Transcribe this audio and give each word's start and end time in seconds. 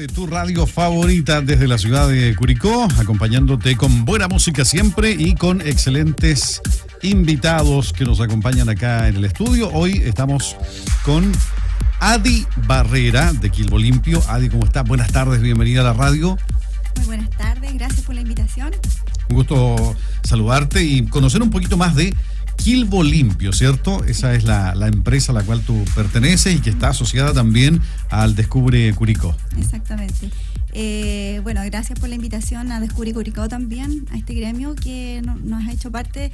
de 0.00 0.08
tu 0.08 0.26
radio 0.26 0.66
favorita 0.66 1.42
desde 1.42 1.68
la 1.68 1.76
ciudad 1.76 2.08
de 2.08 2.34
Curicó, 2.34 2.88
acompañándote 2.98 3.76
con 3.76 4.06
buena 4.06 4.28
música 4.28 4.64
siempre 4.64 5.10
y 5.10 5.34
con 5.34 5.60
excelentes 5.60 6.62
invitados 7.02 7.92
que 7.92 8.06
nos 8.06 8.18
acompañan 8.22 8.70
acá 8.70 9.08
en 9.08 9.16
el 9.16 9.26
estudio. 9.26 9.68
Hoy 9.70 10.00
estamos 10.02 10.56
con 11.04 11.30
Adi 11.98 12.46
Barrera 12.66 13.34
de 13.34 13.50
Quilbo 13.50 13.78
Limpio. 13.78 14.22
Adi, 14.26 14.48
¿cómo 14.48 14.64
estás? 14.64 14.84
Buenas 14.88 15.12
tardes, 15.12 15.42
bienvenida 15.42 15.82
a 15.82 15.84
la 15.84 15.92
radio. 15.92 16.38
Muy 16.96 17.04
buenas 17.04 17.28
tardes, 17.36 17.74
gracias 17.74 18.00
por 18.00 18.14
la 18.14 18.22
invitación. 18.22 18.70
Un 19.28 19.36
gusto 19.36 19.94
saludarte 20.22 20.82
y 20.82 21.06
conocer 21.08 21.42
un 21.42 21.50
poquito 21.50 21.76
más 21.76 21.94
de 21.94 22.14
Quilbo 22.62 23.02
Limpio, 23.02 23.52
¿cierto? 23.52 24.04
Esa 24.04 24.34
es 24.34 24.44
la, 24.44 24.74
empresa 24.86 25.32
a 25.32 25.34
la 25.34 25.42
cual 25.42 25.62
tú 25.62 25.84
perteneces 25.94 26.54
y 26.54 26.60
que 26.60 26.70
está 26.70 26.88
asociada 26.88 27.32
también 27.32 27.80
al 28.10 28.34
Descubre 28.36 28.92
Curicó. 28.94 29.34
Exactamente. 29.56 30.30
Eh, 30.72 31.40
bueno, 31.42 31.60
gracias 31.64 31.98
por 31.98 32.08
la 32.08 32.14
invitación 32.14 32.72
a 32.72 32.80
Descubre 32.80 33.12
Curicó 33.12 33.48
también, 33.48 34.06
a 34.12 34.16
este 34.16 34.34
gremio 34.34 34.74
que 34.74 35.22
nos 35.22 35.66
ha 35.66 35.72
hecho 35.72 35.90
parte 35.90 36.32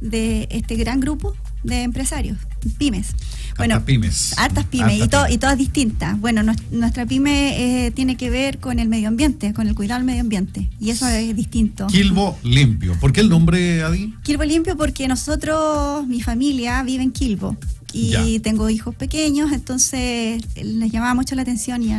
de 0.00 0.46
este 0.50 0.76
gran 0.76 1.00
grupo 1.00 1.34
de 1.62 1.82
empresarios, 1.82 2.38
pymes. 2.78 3.08
Bueno, 3.56 3.82
pymes. 3.84 4.34
Hartas 4.36 4.66
pymes, 4.66 5.00
y, 5.02 5.38
todas 5.38 5.58
distintas. 5.58 6.20
Bueno, 6.20 6.42
nuestra 6.70 7.06
pyme 7.06 7.86
eh, 7.86 7.90
tiene 7.90 8.16
que 8.16 8.28
ver 8.28 8.58
con 8.58 8.78
el 8.78 8.88
medio 8.88 9.08
ambiente, 9.08 9.52
con 9.54 9.66
el 9.66 9.74
cuidado 9.74 9.98
del 10.00 10.06
medio 10.06 10.20
ambiente, 10.20 10.68
y 10.78 10.90
eso 10.90 11.08
es 11.08 11.34
distinto. 11.34 11.86
Quilbo 11.86 12.38
Limpio. 12.42 12.94
¿Por 13.00 13.12
qué 13.12 13.20
el 13.20 13.30
nombre, 13.30 13.82
Adi? 13.82 14.14
Quilbo 14.22 14.44
Limpio 14.44 14.76
porque 14.76 15.08
nosotros, 15.08 16.06
mi 16.06 16.20
familia, 16.20 16.82
vive 16.82 17.02
en 17.02 17.12
Quilbo. 17.12 17.56
Y 17.92 18.40
tengo 18.40 18.68
hijos 18.68 18.94
pequeños, 18.94 19.52
entonces 19.52 20.42
les 20.54 20.92
llamaba 20.92 21.14
mucho 21.14 21.34
la 21.34 21.42
atención 21.42 21.82
y 21.82 21.94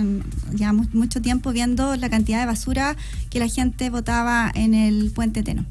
llevamos 0.56 0.94
mucho 0.94 1.22
tiempo 1.22 1.52
viendo 1.52 1.96
la 1.96 2.08
cantidad 2.10 2.40
de 2.40 2.46
basura 2.46 2.96
que 3.32 3.40
la 3.40 3.48
gente 3.48 3.90
botaba 3.90 4.52
en 4.54 4.76
el 4.76 5.10
puente 5.12 5.42
Teno. 5.42 5.66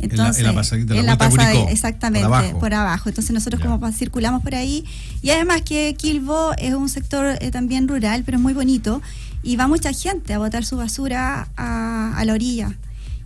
Entonces, 0.00 0.38
en 0.38 0.46
la, 0.46 0.54
pasadita, 0.54 0.94
en 0.96 1.06
la 1.06 1.70
exactamente, 1.70 2.54
por 2.58 2.72
abajo. 2.72 3.10
Entonces 3.10 3.32
nosotros 3.32 3.60
como 3.60 3.92
circulamos 3.92 4.42
por 4.42 4.54
ahí. 4.54 4.84
Y 5.20 5.30
además 5.30 5.62
que 5.62 5.94
Quilbo 5.96 6.52
es 6.56 6.74
un 6.74 6.88
sector 6.88 7.36
eh, 7.40 7.50
también 7.50 7.86
rural, 7.86 8.22
pero 8.24 8.38
es 8.38 8.42
muy 8.42 8.54
bonito. 8.54 9.02
Y 9.42 9.56
va 9.56 9.68
mucha 9.68 9.92
gente 9.92 10.32
a 10.32 10.38
botar 10.38 10.64
su 10.64 10.76
basura 10.76 11.48
a, 11.56 12.22
la 12.24 12.32
orilla. 12.32 12.74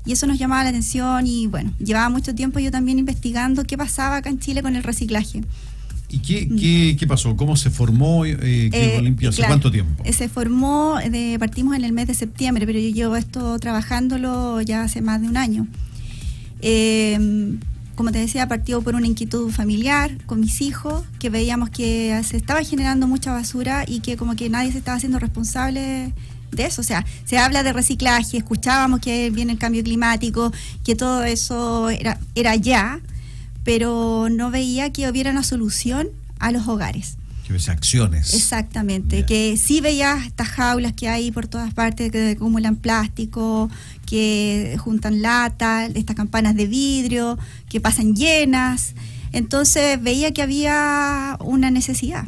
Y 0.04 0.12
eso 0.12 0.26
nos 0.26 0.38
llamaba 0.38 0.64
la 0.64 0.70
atención 0.70 1.26
y 1.26 1.46
bueno, 1.46 1.72
llevaba 1.78 2.08
mucho 2.10 2.34
tiempo 2.34 2.58
yo 2.58 2.70
también 2.70 2.98
investigando 2.98 3.64
qué 3.64 3.78
pasaba 3.78 4.16
acá 4.16 4.28
en 4.28 4.38
Chile 4.38 4.60
con 4.62 4.76
el 4.76 4.82
reciclaje. 4.82 5.42
¿Y 6.14 6.18
qué, 6.18 6.96
qué, 6.96 7.06
pasó? 7.08 7.36
¿Cómo 7.36 7.56
se 7.56 7.70
formó 7.70 8.24
eh, 8.24 8.36
eh, 8.40 9.00
Limpio? 9.02 9.30
¿Hace 9.30 9.42
cuánto 9.42 9.70
tiempo? 9.70 10.00
Eh, 10.04 10.12
se 10.12 10.28
formó, 10.28 10.96
de, 10.98 11.36
partimos 11.40 11.76
en 11.76 11.84
el 11.84 11.92
mes 11.92 12.06
de 12.06 12.14
septiembre, 12.14 12.66
pero 12.66 12.78
yo 12.78 12.88
llevo 12.90 13.16
esto 13.16 13.58
trabajándolo 13.58 14.60
ya 14.60 14.82
hace 14.82 15.02
más 15.02 15.20
de 15.20 15.28
un 15.28 15.36
año. 15.36 15.66
Eh, 16.62 17.58
como 17.96 18.12
te 18.12 18.18
decía, 18.18 18.46
partido 18.46 18.80
por 18.80 18.94
una 18.94 19.08
inquietud 19.08 19.50
familiar 19.50 20.16
con 20.26 20.38
mis 20.38 20.60
hijos, 20.60 21.02
que 21.18 21.30
veíamos 21.30 21.70
que 21.70 22.20
se 22.24 22.36
estaba 22.36 22.62
generando 22.62 23.08
mucha 23.08 23.32
basura 23.32 23.84
y 23.86 23.98
que 23.98 24.16
como 24.16 24.36
que 24.36 24.48
nadie 24.48 24.70
se 24.70 24.78
estaba 24.78 24.96
haciendo 24.96 25.18
responsable 25.18 26.12
de 26.52 26.64
eso. 26.64 26.80
O 26.80 26.84
sea, 26.84 27.04
se 27.24 27.38
habla 27.38 27.64
de 27.64 27.72
reciclaje, 27.72 28.36
escuchábamos 28.36 29.00
que 29.00 29.30
viene 29.30 29.52
el 29.52 29.58
cambio 29.58 29.82
climático, 29.82 30.52
que 30.84 30.94
todo 30.94 31.24
eso 31.24 31.90
era, 31.90 32.20
era 32.36 32.54
ya, 32.54 33.00
pero 33.64 34.28
no 34.30 34.50
veía 34.50 34.92
que 34.92 35.08
hubiera 35.08 35.30
una 35.30 35.42
solución 35.42 36.08
a 36.38 36.52
los 36.52 36.68
hogares 36.68 37.16
que 37.46 37.70
acciones. 37.70 38.34
Exactamente, 38.34 39.26
que 39.26 39.56
sí 39.56 39.80
veías 39.80 40.26
estas 40.26 40.48
jaulas 40.48 40.92
que 40.94 41.08
hay 41.08 41.30
por 41.30 41.46
todas 41.46 41.74
partes 41.74 42.10
que 42.10 42.30
acumulan 42.30 42.76
plástico, 42.76 43.70
que 44.06 44.76
juntan 44.78 45.20
lata, 45.20 45.86
estas 45.86 46.16
campanas 46.16 46.56
de 46.56 46.66
vidrio, 46.66 47.38
que 47.68 47.80
pasan 47.80 48.16
llenas. 48.16 48.94
Entonces 49.32 50.02
veía 50.02 50.32
que 50.32 50.42
había 50.42 51.36
una 51.40 51.70
necesidad. 51.70 52.26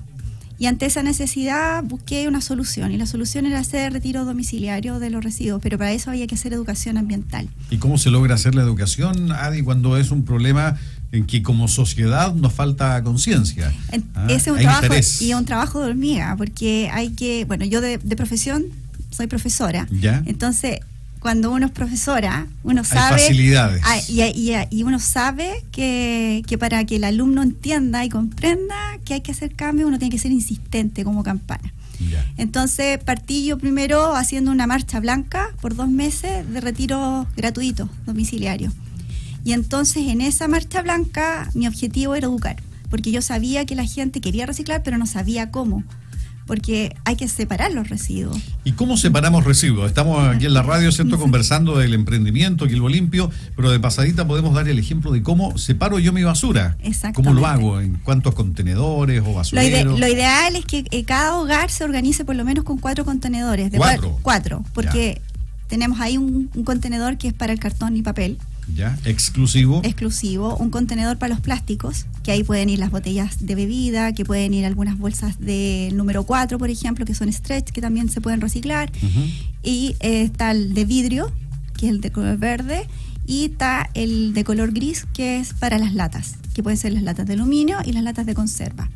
Y 0.58 0.66
ante 0.66 0.86
esa 0.86 1.02
necesidad 1.02 1.84
busqué 1.84 2.28
una 2.28 2.40
solución. 2.40 2.90
Y 2.90 2.96
la 2.96 3.04
solución 3.06 3.44
era 3.44 3.60
hacer 3.60 3.92
retiro 3.92 4.24
domiciliario 4.24 4.98
de 4.98 5.10
los 5.10 5.22
residuos, 5.22 5.60
pero 5.62 5.76
para 5.76 5.92
eso 5.92 6.10
había 6.10 6.26
que 6.26 6.34
hacer 6.34 6.54
educación 6.54 6.96
ambiental. 6.96 7.48
¿Y 7.70 7.76
cómo 7.76 7.98
se 7.98 8.10
logra 8.10 8.34
hacer 8.34 8.54
la 8.54 8.62
educación, 8.62 9.32
Adi, 9.32 9.62
cuando 9.62 9.98
es 9.98 10.10
un 10.10 10.24
problema 10.24 10.78
en 11.12 11.26
que 11.26 11.42
como 11.42 11.68
sociedad 11.68 12.34
nos 12.34 12.52
falta 12.52 13.02
conciencia. 13.02 13.72
¿Ah? 14.14 14.26
Ese 14.28 14.50
es 14.50 14.56
un 14.56 14.58
trabajo 14.58 14.94
y 15.20 15.34
un 15.34 15.44
trabajo 15.44 15.80
de 15.80 15.90
hormiga, 15.90 16.34
porque 16.36 16.90
hay 16.92 17.10
que, 17.10 17.44
bueno, 17.44 17.64
yo 17.64 17.80
de, 17.80 17.98
profesión 18.16 18.64
soy 19.10 19.26
profesora. 19.26 19.86
¿Ya? 19.90 20.22
Entonces, 20.26 20.80
cuando 21.20 21.50
uno 21.50 21.66
es 21.66 21.72
profesora, 21.72 22.46
uno 22.62 22.84
sabe. 22.84 23.18
facilidades. 23.18 23.82
Ah, 23.84 23.98
y, 24.08 24.82
uno 24.82 24.98
sabe 24.98 25.64
que, 25.72 26.42
que, 26.46 26.58
para 26.58 26.84
que 26.84 26.96
el 26.96 27.04
alumno 27.04 27.42
entienda 27.42 28.04
y 28.04 28.08
comprenda 28.08 28.76
que 29.04 29.14
hay 29.14 29.20
que 29.20 29.32
hacer 29.32 29.54
cambio, 29.54 29.86
uno 29.86 29.98
tiene 29.98 30.12
que 30.12 30.18
ser 30.18 30.32
insistente 30.32 31.04
como 31.04 31.22
campana. 31.22 31.72
Entonces 32.36 32.98
partí 33.02 33.46
yo 33.46 33.58
primero 33.58 34.14
haciendo 34.14 34.50
una 34.50 34.66
marcha 34.66 35.00
blanca 35.00 35.48
por 35.60 35.74
dos 35.74 35.88
meses 35.88 36.48
de 36.50 36.60
retiro 36.60 37.26
gratuito, 37.36 37.88
domiciliario. 38.04 38.72
Y 39.46 39.52
entonces 39.52 40.08
en 40.08 40.22
esa 40.22 40.48
marcha 40.48 40.82
blanca 40.82 41.48
mi 41.54 41.68
objetivo 41.68 42.16
era 42.16 42.26
educar, 42.26 42.56
porque 42.90 43.12
yo 43.12 43.22
sabía 43.22 43.64
que 43.64 43.76
la 43.76 43.84
gente 43.84 44.20
quería 44.20 44.44
reciclar, 44.44 44.82
pero 44.82 44.98
no 44.98 45.06
sabía 45.06 45.52
cómo 45.52 45.84
porque 46.48 46.96
hay 47.04 47.14
que 47.16 47.28
separar 47.28 47.72
los 47.72 47.88
residuos. 47.88 48.40
¿Y 48.64 48.72
cómo 48.72 48.96
separamos 48.96 49.44
residuos? 49.44 49.86
Estamos 49.86 50.28
aquí 50.28 50.46
en 50.46 50.54
la 50.54 50.62
radio, 50.62 50.90
¿cierto?, 50.92 51.18
conversando 51.18 51.76
del 51.78 51.94
emprendimiento, 51.94 52.66
Quilbo 52.66 52.88
Limpio, 52.88 53.30
pero 53.56 53.70
de 53.70 53.80
pasadita 53.80 54.26
podemos 54.26 54.54
dar 54.54 54.68
el 54.68 54.78
ejemplo 54.78 55.10
de 55.12 55.22
cómo 55.22 55.58
separo 55.58 55.98
yo 56.00 56.12
mi 56.12 56.22
basura. 56.22 56.76
¿Cómo 57.14 57.32
lo 57.32 57.46
hago? 57.46 57.80
¿En 57.80 57.94
cuántos 57.94 58.34
contenedores 58.34 59.22
o 59.24 59.32
basureros? 59.34 59.98
Lo, 59.98 60.08
ideal 60.08 60.54
es 60.54 60.64
que 60.66 60.84
eh, 60.90 61.04
cada 61.04 61.36
hogar 61.36 61.70
se 61.70 61.82
organice 61.84 62.24
por 62.24 62.36
lo 62.36 62.44
menos 62.44 62.64
con 62.64 62.78
cuatro 62.78 63.04
contenedores. 63.04 63.70
De 63.70 63.78
¿Cuatro? 63.78 64.18
Cuatro, 64.22 64.64
porque 64.72 65.20
tenemos 65.68 66.00
ahí 66.00 66.16
un 66.16 66.48
contenedor 66.64 67.16
que 67.18 67.28
es 67.28 67.34
para 67.34 67.52
el 67.52 67.58
cartón 67.60 67.96
y 67.96 68.02
papel 68.02 68.38
¿Ya? 68.74 68.98
Exclusivo. 69.04 69.80
Exclusivo. 69.84 70.56
Un 70.56 70.70
contenedor 70.70 71.18
para 71.18 71.34
los 71.34 71.40
plásticos, 71.40 72.06
que 72.22 72.32
ahí 72.32 72.42
pueden 72.42 72.68
ir 72.68 72.78
las 72.78 72.90
botellas 72.90 73.46
de 73.46 73.54
bebida, 73.54 74.12
que 74.12 74.24
pueden 74.24 74.54
ir 74.54 74.64
algunas 74.64 74.98
bolsas 74.98 75.38
del 75.38 75.96
número 75.96 76.24
4, 76.24 76.58
por 76.58 76.70
ejemplo, 76.70 77.04
que 77.04 77.14
son 77.14 77.32
stretch, 77.32 77.70
que 77.70 77.80
también 77.80 78.08
se 78.08 78.20
pueden 78.20 78.40
reciclar. 78.40 78.90
Y 79.62 79.96
eh, 80.00 80.22
está 80.22 80.50
el 80.50 80.74
de 80.74 80.84
vidrio, 80.84 81.32
que 81.76 81.86
es 81.86 81.92
el 81.92 82.00
de 82.00 82.10
color 82.10 82.38
verde. 82.38 82.86
Y 83.26 83.46
está 83.46 83.90
el 83.94 84.34
de 84.34 84.44
color 84.44 84.72
gris, 84.72 85.06
que 85.12 85.38
es 85.38 85.52
para 85.52 85.78
las 85.78 85.94
latas, 85.94 86.36
que 86.54 86.62
pueden 86.62 86.78
ser 86.78 86.92
las 86.92 87.02
latas 87.02 87.26
de 87.26 87.32
aluminio 87.34 87.78
y 87.84 87.92
las 87.92 88.04
latas 88.04 88.26
de 88.26 88.34
conserva. 88.34 88.88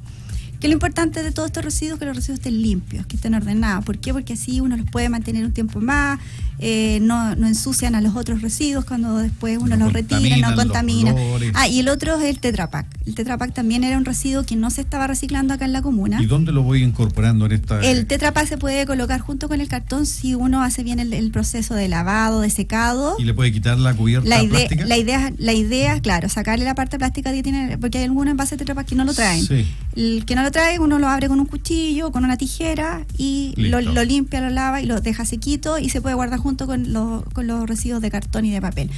Que 0.60 0.69
lo 0.69 0.75
importante 0.75 1.22
de 1.22 1.32
todos 1.32 1.48
estos 1.48 1.65
residuos 1.65 1.94
es 1.94 2.00
que 2.00 2.06
los 2.06 2.16
residuos 2.16 2.38
estén 2.38 2.60
limpios, 2.60 3.06
que 3.06 3.16
estén 3.16 3.34
ordenados. 3.34 3.84
¿Por 3.84 3.98
qué? 3.98 4.12
Porque 4.12 4.34
así 4.34 4.60
uno 4.60 4.76
los 4.76 4.87
puede 4.91 5.09
mantener 5.09 5.44
un 5.44 5.53
tiempo 5.53 5.81
más, 5.81 6.21
eh, 6.62 6.98
no, 7.00 7.34
no, 7.37 7.47
ensucian 7.47 7.94
a 7.94 8.03
los 8.03 8.15
otros 8.15 8.43
residuos 8.43 8.84
cuando 8.84 9.16
después 9.16 9.56
uno 9.59 9.76
los 9.76 9.94
retira, 9.94 10.37
no 10.37 10.54
contamina. 10.54 11.15
Ah, 11.54 11.66
y 11.66 11.81
el 11.81 11.88
otro 11.88 12.21
es 12.21 12.25
el 12.25 12.38
Tetra 12.38 12.69
El 13.06 13.15
Tetra 13.15 13.38
también 13.38 13.82
era 13.82 13.97
un 13.97 14.04
residuo 14.04 14.44
que 14.44 14.56
no 14.56 14.71
se 14.71 14.82
estaba 14.82 15.06
reciclando 15.06 15.54
acá 15.54 15.65
en 15.65 15.72
la 15.72 15.81
comuna. 15.81 16.22
¿Y 16.22 16.26
dónde 16.26 16.53
lo 16.53 16.62
voy 16.62 16.82
incorporando 16.82 17.47
en 17.47 17.53
esta? 17.53 17.81
El 17.81 18.04
Tetra 18.06 18.34
se 18.44 18.59
puede 18.59 18.84
colocar 18.84 19.21
junto 19.21 19.48
con 19.48 19.62
el 19.62 19.69
cartón 19.69 20.04
si 20.04 20.34
uno 20.34 20.62
hace 20.62 20.82
bien 20.82 21.00
el, 21.00 21.31
proceso 21.31 21.75
de 21.75 21.88
lavado, 21.88 22.42
de 22.42 22.50
secado. 22.50 23.16
¿Y 23.19 23.25
le 23.25 23.32
puede 23.32 23.53
quitar 23.53 23.78
la 23.78 23.94
cubierta 23.94 24.28
la 24.28 24.42
idea, 24.42 24.59
plástica? 24.59 24.84
La 24.84 24.98
idea, 24.98 25.32
la 25.38 25.53
idea, 25.54 26.00
claro, 26.00 26.28
sacarle 26.28 26.66
la 26.66 26.75
parte 26.75 26.98
plástica 26.98 27.32
que 27.32 27.42
tiene, 27.42 27.78
porque 27.78 27.98
hay 27.98 28.04
algunos 28.04 28.32
envases 28.32 28.59
de 28.59 28.66
Tetra 28.66 28.84
que 28.84 28.94
no 28.94 29.04
lo 29.04 29.15
traen. 29.15 29.47
El 29.96 30.24
que 30.24 30.34
no 30.34 30.42
lo 30.42 30.50
trae, 30.50 30.78
uno 30.78 30.98
lo 30.98 31.08
abre 31.08 31.28
con 31.28 31.40
un 31.40 31.46
cuchillo, 31.46 32.12
con 32.12 32.24
una 32.24 32.36
tijera 32.36 33.04
y 33.18 33.54
lo, 33.56 33.80
lo, 33.80 34.04
limpia, 34.04 34.40
lo 34.40 34.50
lava 34.50 34.80
y 34.80 34.86
lo 34.86 35.00
deja 35.00 35.24
sequito 35.24 35.78
y 35.78 35.88
se 35.88 36.00
puede 36.00 36.15
guardar 36.15 36.38
junto 36.38 36.66
con, 36.66 36.84
con 37.32 37.47
los 37.47 37.68
residuos 37.68 38.00
de 38.00 38.10
cartón 38.10 38.44
y 38.44 38.50
de 38.50 38.60
papel. 38.60 38.91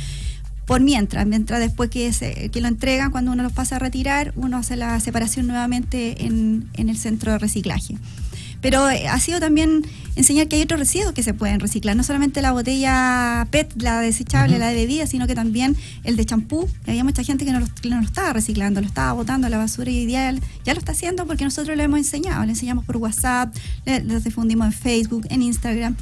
Por 0.67 0.81
mientras, 0.81 1.27
mientras 1.27 1.61
después 1.61 1.91
que, 1.91 2.13
se, 2.13 2.51
que 2.51 2.61
lo 2.61 2.69
entregan, 2.69 3.11
cuando 3.11 3.33
uno 3.33 3.43
los 3.43 3.53
pasa 3.53 3.77
a 3.77 3.79
retirar, 3.79 4.33
uno 4.37 4.59
hace 4.59 4.77
la 4.77 5.01
separación 5.01 5.47
nuevamente 5.47 6.25
en, 6.25 6.69
en 6.75 6.89
el 6.89 6.97
centro 6.97 7.33
de 7.33 7.39
reciclaje. 7.39 7.97
Pero 8.63 8.89
eh, 8.89 9.09
ha 9.09 9.21
sido 9.21 9.41
también 9.41 9.83
enseñar 10.17 10.49
que 10.49 10.57
hay 10.57 10.63
otros 10.63 10.81
residuos 10.81 11.13
que 11.13 11.23
se 11.23 11.35
pueden 11.35 11.61
reciclar, 11.61 11.97
no 11.97 12.03
solamente 12.03 12.41
la 12.41 12.53
botella 12.53 13.47
PET, 13.51 13.75
la 13.83 14.01
desechable, 14.01 14.59
la 14.59 14.69
de 14.69 14.75
bebida, 14.75 15.07
sino 15.07 15.27
que 15.27 15.35
también 15.35 15.77
el 16.05 16.17
de 16.17 16.25
champú. 16.25 16.69
Había 16.87 17.05
mucha 17.05 17.23
gente 17.25 17.45
que 17.45 17.53
no 17.53 17.61
lo, 17.61 17.67
no 17.67 17.97
lo, 18.01 18.07
estaba 18.07 18.33
reciclando, 18.33 18.81
lo 18.81 18.87
estaba 18.87 19.13
botando 19.13 19.49
a 19.49 19.51
la 19.51 19.59
basura 19.59 19.91
y 19.91 19.99
ideal 19.99 20.41
ya 20.65 20.73
lo 20.73 20.79
está 20.79 20.93
haciendo 20.93 21.27
porque 21.27 21.45
nosotros 21.45 21.77
le 21.77 21.83
hemos 21.83 21.99
enseñado, 21.99 22.45
le 22.45 22.53
enseñamos 22.53 22.85
por 22.85 22.97
WhatsApp, 22.97 23.55
lo 23.85 24.21
difundimos 24.21 24.67
en 24.67 24.73
Facebook, 24.73 25.27
en 25.29 25.43
Instagram 25.43 25.97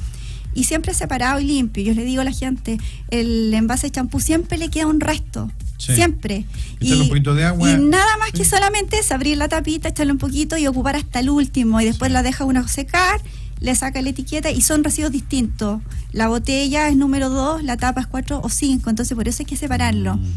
y 0.53 0.65
siempre 0.65 0.93
separado 0.93 1.39
y 1.39 1.45
limpio. 1.45 1.83
Yo 1.83 1.93
le 1.93 2.03
digo 2.03 2.21
a 2.21 2.25
la 2.25 2.31
gente, 2.31 2.77
el 3.09 3.53
envase 3.53 3.87
de 3.87 3.91
champú 3.91 4.19
siempre 4.19 4.57
le 4.57 4.69
queda 4.69 4.87
un 4.87 4.99
resto. 4.99 5.51
Siempre. 5.81 6.45
Y, 6.79 6.93
un 6.93 7.07
poquito 7.09 7.33
de 7.33 7.45
agua. 7.45 7.71
y 7.71 7.77
nada 7.77 8.17
más 8.17 8.31
que 8.31 8.45
solamente 8.45 8.99
es 8.99 9.11
abrir 9.11 9.37
la 9.37 9.49
tapita, 9.49 9.89
echarle 9.89 10.11
un 10.11 10.17
poquito 10.17 10.57
y 10.57 10.67
ocupar 10.67 10.95
hasta 10.95 11.19
el 11.19 11.29
último. 11.29 11.81
Y 11.81 11.85
después 11.85 12.11
la 12.11 12.23
deja 12.23 12.45
uno 12.45 12.67
secar 12.67 13.19
le 13.61 13.75
saca 13.75 14.01
la 14.01 14.09
etiqueta 14.09 14.51
y 14.51 14.61
son 14.61 14.83
residuos 14.83 15.13
distintos. 15.13 15.81
La 16.11 16.27
botella 16.27 16.89
es 16.89 16.97
número 16.97 17.29
2, 17.29 17.63
la 17.63 17.77
tapa 17.77 18.01
es 18.01 18.07
4 18.07 18.41
o 18.43 18.49
5, 18.49 18.89
entonces 18.89 19.15
por 19.15 19.27
eso 19.27 19.43
hay 19.43 19.45
que 19.45 19.55
separarlo. 19.55 20.17
Mm. 20.17 20.33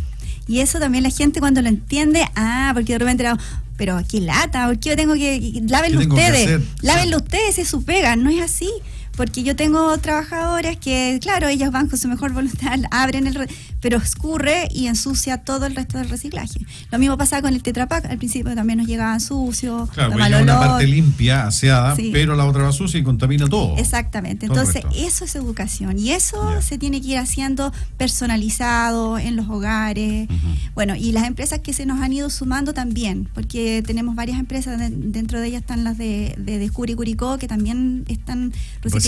Y 0.46 0.60
eso 0.60 0.78
también 0.78 1.02
la 1.02 1.10
gente 1.10 1.40
cuando 1.40 1.62
lo 1.62 1.68
entiende, 1.68 2.22
ah, 2.36 2.70
porque 2.74 2.92
de 2.92 2.98
repente 2.98 3.22
era, 3.22 3.38
pero 3.78 3.98
qué 4.08 4.20
lata, 4.20 4.66
¿por 4.66 4.78
qué 4.78 4.90
yo 4.90 4.96
tengo 4.96 5.14
que, 5.14 5.62
lávenlo 5.66 6.00
ustedes, 6.00 6.60
lávenlo 6.82 7.16
ustedes, 7.16 7.58
es 7.58 7.66
su 7.66 7.82
pega, 7.82 8.14
no 8.14 8.28
es 8.28 8.42
así 8.42 8.70
porque 9.16 9.42
yo 9.42 9.54
tengo 9.56 9.96
trabajadoras 9.98 10.76
que, 10.76 11.18
claro, 11.22 11.48
ellas 11.48 11.70
van 11.70 11.88
con 11.88 11.98
su 11.98 12.08
mejor 12.08 12.32
voluntad, 12.32 12.78
abren 12.90 13.26
el, 13.26 13.48
pero 13.80 13.98
escurre 13.98 14.68
y 14.70 14.86
ensucia 14.86 15.38
todo 15.38 15.66
el 15.66 15.74
resto 15.74 15.98
del 15.98 16.08
reciclaje. 16.08 16.60
Lo 16.90 16.98
mismo 16.98 17.16
pasa 17.16 17.40
con 17.42 17.54
el 17.54 17.62
Tetrapac, 17.62 18.06
al 18.06 18.18
principio 18.18 18.54
también 18.54 18.78
nos 18.78 18.88
llegaban 18.88 19.20
sucios, 19.20 19.90
claro, 19.90 20.12
pues 20.12 20.42
una 20.42 20.58
parte 20.58 20.86
limpia, 20.86 21.46
aseada, 21.46 21.94
pero 21.96 22.34
la 22.34 22.44
otra 22.44 22.64
va 22.64 22.72
sucia 22.72 22.98
y 22.98 23.02
contamina 23.02 23.46
todo. 23.46 23.76
Exactamente, 23.76 24.46
entonces 24.46 24.82
eso 24.94 25.24
es 25.24 25.34
educación 25.36 25.98
y 25.98 26.10
eso 26.10 26.60
se 26.60 26.78
tiene 26.78 27.00
que 27.00 27.08
ir 27.08 27.18
haciendo 27.18 27.72
personalizado 27.96 29.18
en 29.18 29.36
los 29.36 29.48
hogares. 29.48 30.28
Bueno, 30.74 30.96
y 30.96 31.12
las 31.12 31.26
empresas 31.26 31.60
que 31.60 31.72
se 31.72 31.86
nos 31.86 32.00
han 32.00 32.12
ido 32.12 32.30
sumando 32.30 32.74
también, 32.74 33.28
porque 33.34 33.82
tenemos 33.86 34.14
varias 34.14 34.38
empresas, 34.38 34.78
dentro 34.90 35.40
de 35.40 35.48
ellas 35.48 35.60
están 35.60 35.84
las 35.84 35.98
de, 35.98 36.34
de 36.38 36.58
Descubre 36.58 36.92
y 36.92 36.96
Curicó, 36.96 37.38
que 37.38 37.46
también 37.48 38.04
están 38.08 38.52
reciclando 38.82 39.03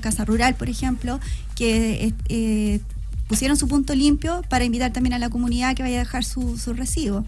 Casa 0.00 0.24
Rural, 0.24 0.54
por 0.54 0.68
ejemplo, 0.68 1.20
que 1.54 2.06
eh, 2.06 2.14
eh, 2.28 2.80
pusieron 3.28 3.56
su 3.56 3.68
punto 3.68 3.94
limpio 3.94 4.42
para 4.48 4.64
invitar 4.64 4.92
también 4.92 5.14
a 5.14 5.18
la 5.18 5.30
comunidad 5.30 5.74
que 5.74 5.82
vaya 5.82 5.96
a 5.96 6.00
dejar 6.00 6.24
su, 6.24 6.58
su 6.58 6.72
residuo. 6.72 7.24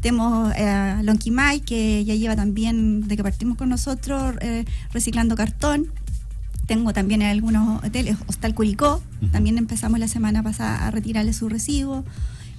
Tenemos 0.00 0.54
eh, 0.54 0.68
a 0.68 1.02
Lonquimay, 1.02 1.60
que 1.60 2.04
ya 2.04 2.14
lleva 2.14 2.36
también, 2.36 3.08
de 3.08 3.16
que 3.16 3.22
partimos 3.22 3.56
con 3.56 3.68
nosotros, 3.68 4.36
reciclando 4.92 5.34
cartón. 5.34 5.86
Tengo 6.66 6.92
también 6.92 7.22
algunos 7.22 7.82
hoteles, 7.82 8.16
Hostal 8.26 8.54
Curicó, 8.54 9.02
también 9.32 9.56
empezamos 9.56 9.98
la 9.98 10.06
semana 10.06 10.42
pasada 10.42 10.86
a 10.86 10.90
retirarle 10.90 11.32
su 11.32 11.48
residuo. 11.48 12.04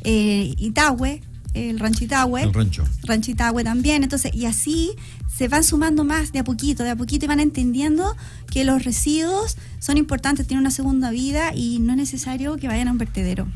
Itahue, 0.04 1.22
el 1.54 1.80
Rancho 1.80 2.04
Itahue. 2.04 2.44
El 2.44 2.54
rancho. 2.54 2.84
Rancho 3.04 3.32
Itahue 3.32 3.64
también. 3.64 4.04
Entonces, 4.04 4.34
y 4.34 4.46
así 4.46 4.96
se 5.28 5.48
van 5.48 5.64
sumando 5.64 6.04
más 6.04 6.32
de 6.32 6.40
a 6.40 6.44
poquito, 6.44 6.84
de 6.84 6.92
a 6.92 6.96
poquito 6.96 7.26
y 7.26 7.28
van 7.28 7.40
entendiendo 7.40 8.16
que 8.52 8.64
los 8.64 8.84
residuos 8.84 9.58
son 9.80 9.98
importantes, 9.98 10.48
tienen 10.48 10.62
una 10.62 10.72
segunda 10.72 11.12
vida 11.12 11.54
y 11.56 11.80
no 11.80 11.94
es 11.94 11.98
necesario 11.98 12.58
que 12.58 12.68
vayan 12.68 12.88
a 12.88 12.92
un 12.92 12.98
vertedero. 12.98 13.48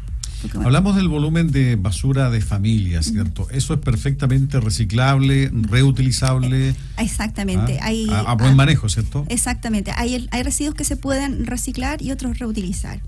Hablamos 0.64 0.96
del 0.96 1.08
volumen 1.08 1.52
de 1.52 1.76
basura 1.76 2.30
de 2.30 2.42
familia, 2.42 3.02
¿cierto? 3.04 3.48
Eso 3.50 3.74
es 3.74 3.80
perfectamente 3.80 4.60
reciclable, 4.60 5.50
reutilizable. 5.54 6.76
Exactamente. 6.98 7.80
¿Ah? 7.82 7.88
Hay, 7.88 8.08
a, 8.10 8.34
buen 8.34 8.56
manejo, 8.56 8.90
¿cierto? 8.90 9.26
Exactamente. 9.30 9.92
Hay, 9.96 10.28
hay 10.32 10.44
residuos 10.44 10.76
que 10.76 10.84
se 10.84 10.98
pueden 10.98 11.46
reciclar 11.46 12.02
y 12.02 12.12
otros 12.12 12.40
reutilizar. 12.40 13.00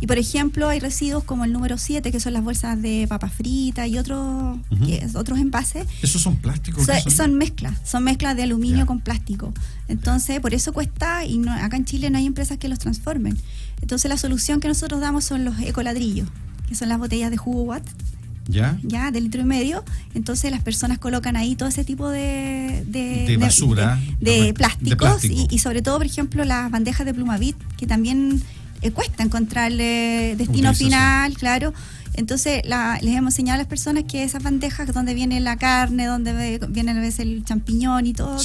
Y 0.00 0.06
por 0.06 0.18
ejemplo, 0.18 0.68
hay 0.68 0.80
residuos 0.80 1.24
como 1.24 1.44
el 1.44 1.52
número 1.52 1.78
7, 1.78 2.12
que 2.12 2.20
son 2.20 2.32
las 2.32 2.44
bolsas 2.44 2.80
de 2.80 3.06
papas 3.08 3.32
fritas 3.32 3.88
y 3.88 3.98
otros, 3.98 4.58
otros 5.14 5.38
envases. 5.38 5.86
¿Esos 6.02 6.22
son 6.22 6.36
plásticos? 6.36 6.86
son? 7.08 7.34
mezclas, 7.34 7.76
son 7.84 8.04
mezclas 8.04 8.36
de 8.36 8.44
aluminio 8.44 8.86
con 8.86 9.00
plástico. 9.00 9.52
Entonces, 9.88 10.40
por 10.40 10.54
eso 10.54 10.72
cuesta, 10.72 11.24
y 11.24 11.38
no, 11.38 11.52
acá 11.52 11.76
en 11.76 11.84
Chile 11.84 12.10
no 12.10 12.18
hay 12.18 12.26
empresas 12.26 12.58
que 12.58 12.68
los 12.68 12.78
transformen. 12.78 13.36
Entonces, 13.82 14.08
la 14.08 14.16
solución 14.16 14.60
que 14.60 14.68
nosotros 14.68 15.00
damos 15.00 15.24
son 15.24 15.44
los 15.44 15.58
ecoladrillos 15.60 16.28
que 16.68 16.74
son 16.74 16.88
las 16.88 16.98
botellas 16.98 17.30
de 17.30 17.36
jugo 17.36 17.62
watt. 17.62 17.82
¿Ya? 18.46 18.78
Ya, 18.82 19.10
de 19.10 19.20
litro 19.20 19.40
y 19.40 19.44
medio. 19.44 19.84
Entonces 20.14 20.50
las 20.50 20.62
personas 20.62 20.98
colocan 20.98 21.36
ahí 21.36 21.56
todo 21.56 21.68
ese 21.68 21.84
tipo 21.84 22.10
de... 22.10 22.84
De, 22.86 23.36
basura. 23.38 23.98
De, 24.20 24.52
plásticos 24.52 25.24
y, 25.24 25.58
sobre 25.58 25.80
todo, 25.80 25.96
por 25.96 26.06
ejemplo, 26.06 26.44
las 26.44 26.70
bandejas 26.70 27.06
de 27.06 27.14
plumavit, 27.14 27.56
que 27.78 27.86
también 27.86 28.42
eh, 28.82 28.90
cuesta 28.90 29.22
encontrarle 29.22 30.34
destino 30.36 30.74
final, 30.74 31.34
claro. 31.38 31.72
Entonces 32.14 32.62
les 32.64 33.16
hemos 33.16 33.32
enseñado 33.32 33.54
a 33.54 33.58
las 33.58 33.66
personas 33.66 34.04
que 34.04 34.22
esas 34.22 34.42
bandejas 34.42 34.92
donde 34.92 35.14
viene 35.14 35.40
la 35.40 35.56
carne, 35.56 36.06
donde 36.06 36.60
viene 36.68 36.90
a 36.92 36.94
veces 36.94 37.20
el 37.20 37.44
champiñón 37.44 38.06
y 38.06 38.12
todo, 38.12 38.38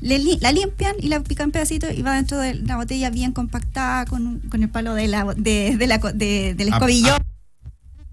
la 0.00 0.52
limpian 0.52 0.96
y 0.98 1.08
la 1.08 1.20
pican 1.20 1.50
pedacitos 1.50 1.92
y 1.96 2.02
va 2.02 2.14
dentro 2.14 2.38
de 2.38 2.54
la 2.54 2.76
botella 2.76 3.10
bien 3.10 3.32
compactada 3.32 4.06
con, 4.06 4.40
con 4.50 4.62
el 4.62 4.70
palo 4.70 4.94
de 4.94 5.08
la, 5.08 5.24
de, 5.36 5.76
la, 5.86 5.98
del 5.98 6.72
ah, 6.72 6.76
escobillón. 6.76 7.18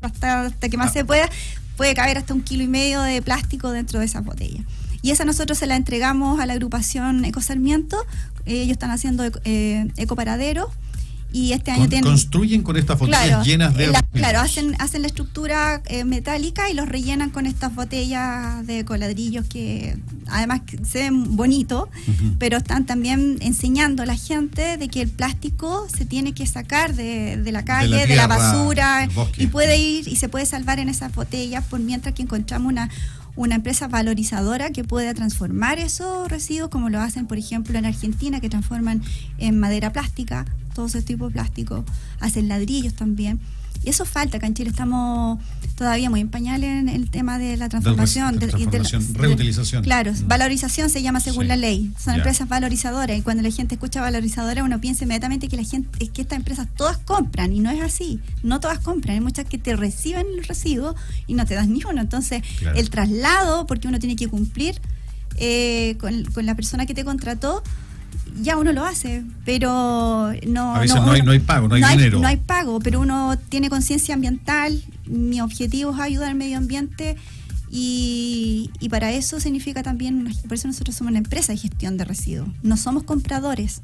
Ah, 0.01 0.45
hasta, 0.45 0.69
que 0.69 0.77
más 0.77 0.89
ah. 0.89 0.94
se 0.94 1.05
pueda, 1.05 1.29
puede 1.75 1.94
caber 1.94 2.17
hasta 2.17 2.33
un 2.33 2.41
kilo 2.41 2.63
y 2.63 2.67
medio 2.67 3.01
de 3.01 3.21
plástico 3.21 3.71
dentro 3.71 3.99
de 3.99 4.05
esas 4.05 4.23
botellas. 4.23 4.65
Y 5.01 5.11
esa 5.11 5.25
nosotros 5.25 5.57
se 5.57 5.67
la 5.67 5.75
entregamos 5.75 6.39
a 6.39 6.45
la 6.45 6.53
agrupación 6.53 7.23
Eco 7.25 7.41
Sarmiento. 7.41 7.97
Ellos 8.45 8.71
están 8.71 8.91
haciendo 8.91 9.23
eh, 9.45 9.88
ecoparadero 9.97 10.71
y 11.33 11.51
este 11.51 11.71
año 11.71 11.89
tienen 11.89 12.09
construyen 12.09 12.63
con 12.63 12.77
estas 12.77 12.97
botellas 12.97 13.45
llenas 13.45 13.75
de 13.75 13.91
claro 14.13 14.39
hacen 14.39 14.75
hacen 14.79 15.01
la 15.01 15.07
estructura 15.07 15.81
eh, 15.85 16.03
metálica 16.03 16.69
y 16.69 16.74
los 16.74 16.88
rellenan 16.88 17.29
con 17.29 17.45
estas 17.45 17.75
botellas 17.75 18.65
de 18.65 18.85
coladrillos 18.85 19.45
que 19.45 19.97
además 20.27 20.62
se 20.83 21.00
ven 21.00 21.35
bonitos 21.35 21.89
pero 22.39 22.57
están 22.57 22.85
también 22.85 23.38
enseñando 23.41 24.03
a 24.03 24.06
la 24.06 24.15
gente 24.15 24.77
de 24.77 24.88
que 24.88 25.01
el 25.01 25.09
plástico 25.09 25.88
se 25.94 26.06
tiene 26.06 26.33
que 26.33 26.45
sacar 26.45 26.95
de, 26.95 27.41
la 27.51 27.65
calle 27.65 28.07
de 28.07 28.15
la, 28.15 28.27
basura 28.27 29.09
y 29.38 29.47
puede 29.47 29.77
ir 29.77 30.07
y 30.07 30.15
se 30.15 30.30
puede 30.30 30.45
salvar 30.45 30.80
en 30.80 30.89
esas 30.89 31.13
botellas 31.13 31.63
por 31.65 31.80
mientras 31.80 32.15
que 32.15 32.23
encontramos 32.23 32.71
una 32.71 32.89
una 33.38 33.56
empresa 33.56 33.88
valorizadora 33.88 34.71
que 34.71 34.83
pueda 34.83 35.13
transformar 35.13 35.77
esos 35.77 36.27
residuos, 36.27 36.69
como 36.69 36.89
lo 36.89 37.00
hacen, 37.00 37.27
por 37.27 37.38
ejemplo, 37.38 37.77
en 37.77 37.85
Argentina, 37.85 38.41
que 38.41 38.50
transforman 38.50 39.03
en 39.38 39.59
madera 39.59 39.94
plástica, 39.94 40.45
todo 40.77 40.85
ese 40.85 41.01
tipo 41.01 41.25
de 41.25 41.33
plástico, 41.33 41.83
hacen 42.19 42.47
ladrillos 42.47 42.94
también. 42.94 43.39
Y 43.83 43.89
eso 43.89 44.06
falta, 44.06 44.38
acá 44.38 44.45
en 44.45 44.53
Chile 44.53 44.69
estamos 44.69 45.39
todavía 45.75 46.07
muy 46.12 46.21
en 46.21 46.29
pañales 46.29 46.69
en 46.69 46.88
el 46.88 47.09
tema 47.09 47.39
de 47.39 47.57
la 47.57 47.68
transformación. 47.68 48.38
De, 48.38 48.45
reutilización. 48.45 49.83
Claro, 49.83 50.12
mm. 50.13 50.27
valorización 50.27 50.91
se 50.91 51.01
llama 51.01 51.19
según 51.19 51.47
la 51.47 51.56
ley. 51.56 51.91
Son 52.00 52.13
empresas 52.13 52.47
valorizadoras 52.47 53.18
y 53.18 53.24
cuando 53.24 53.41
la 53.41 53.50
gente 53.50 53.74
escucha 53.74 54.01
valorizadora 54.01 54.63
uno 54.63 54.79
piensa 54.79 55.06
inmediatamente 55.06 55.47
que 55.47 55.57
la 55.57 55.63
gente 55.63 55.89
es 56.00 56.12
que 56.12 56.21
estas 56.21 56.38
empresas 56.38 56.68
todas 56.75 56.97
compran 57.00 57.51
y 57.53 57.59
no 57.59 57.71
es 57.71 57.81
así. 57.81 58.19
No 58.44 58.59
todas 58.59 58.77
compran, 58.77 59.15
hay 59.15 59.21
muchas 59.21 59.45
que 59.45 59.57
te 59.57 59.75
reciben 59.75 60.27
el 60.38 60.44
residuo 60.44 60.94
y 61.25 61.33
no 61.33 61.47
te 61.47 61.56
das 61.56 61.68
ni 61.68 61.83
uno. 61.83 62.01
Entonces, 62.01 62.44
el 62.75 62.91
traslado, 62.91 63.65
porque 63.65 63.88
uno 63.88 63.97
tiene 63.97 64.15
que 64.15 64.27
cumplir 64.27 64.80
eh, 65.38 65.95
con, 66.00 66.23
con 66.25 66.45
la 66.45 66.53
persona 66.53 66.85
que 66.85 66.94
te 66.94 67.03
contrató, 67.03 67.63
ya 68.41 68.57
uno 68.57 68.71
lo 68.71 68.85
hace, 68.85 69.23
pero 69.45 70.31
no. 70.47 70.75
A 70.75 70.79
veces 70.79 70.95
no, 70.97 71.11
hay, 71.11 71.21
no 71.21 71.31
hay 71.31 71.39
pago, 71.39 71.67
no 71.67 71.75
hay 71.75 71.83
dinero. 71.97 72.19
no 72.19 72.27
hay 72.27 72.37
pago, 72.37 72.79
pero 72.79 72.99
uno 72.99 73.37
tiene 73.49 73.69
conciencia 73.69 74.15
ambiental. 74.15 74.81
Mi 75.06 75.41
objetivo 75.41 75.91
es 75.91 75.99
ayudar 75.99 76.29
al 76.29 76.35
medio 76.35 76.57
ambiente 76.57 77.15
y, 77.69 78.71
y 78.79 78.89
para 78.89 79.11
eso 79.11 79.39
significa 79.39 79.83
también, 79.83 80.33
por 80.44 80.53
eso 80.53 80.67
nosotros 80.67 80.95
somos 80.95 81.11
una 81.11 81.19
empresa 81.19 81.51
de 81.51 81.57
gestión 81.57 81.97
de 81.97 82.06
residuos. 82.06 82.49
No 82.63 82.77
somos 82.77 83.03
compradores. 83.03 83.81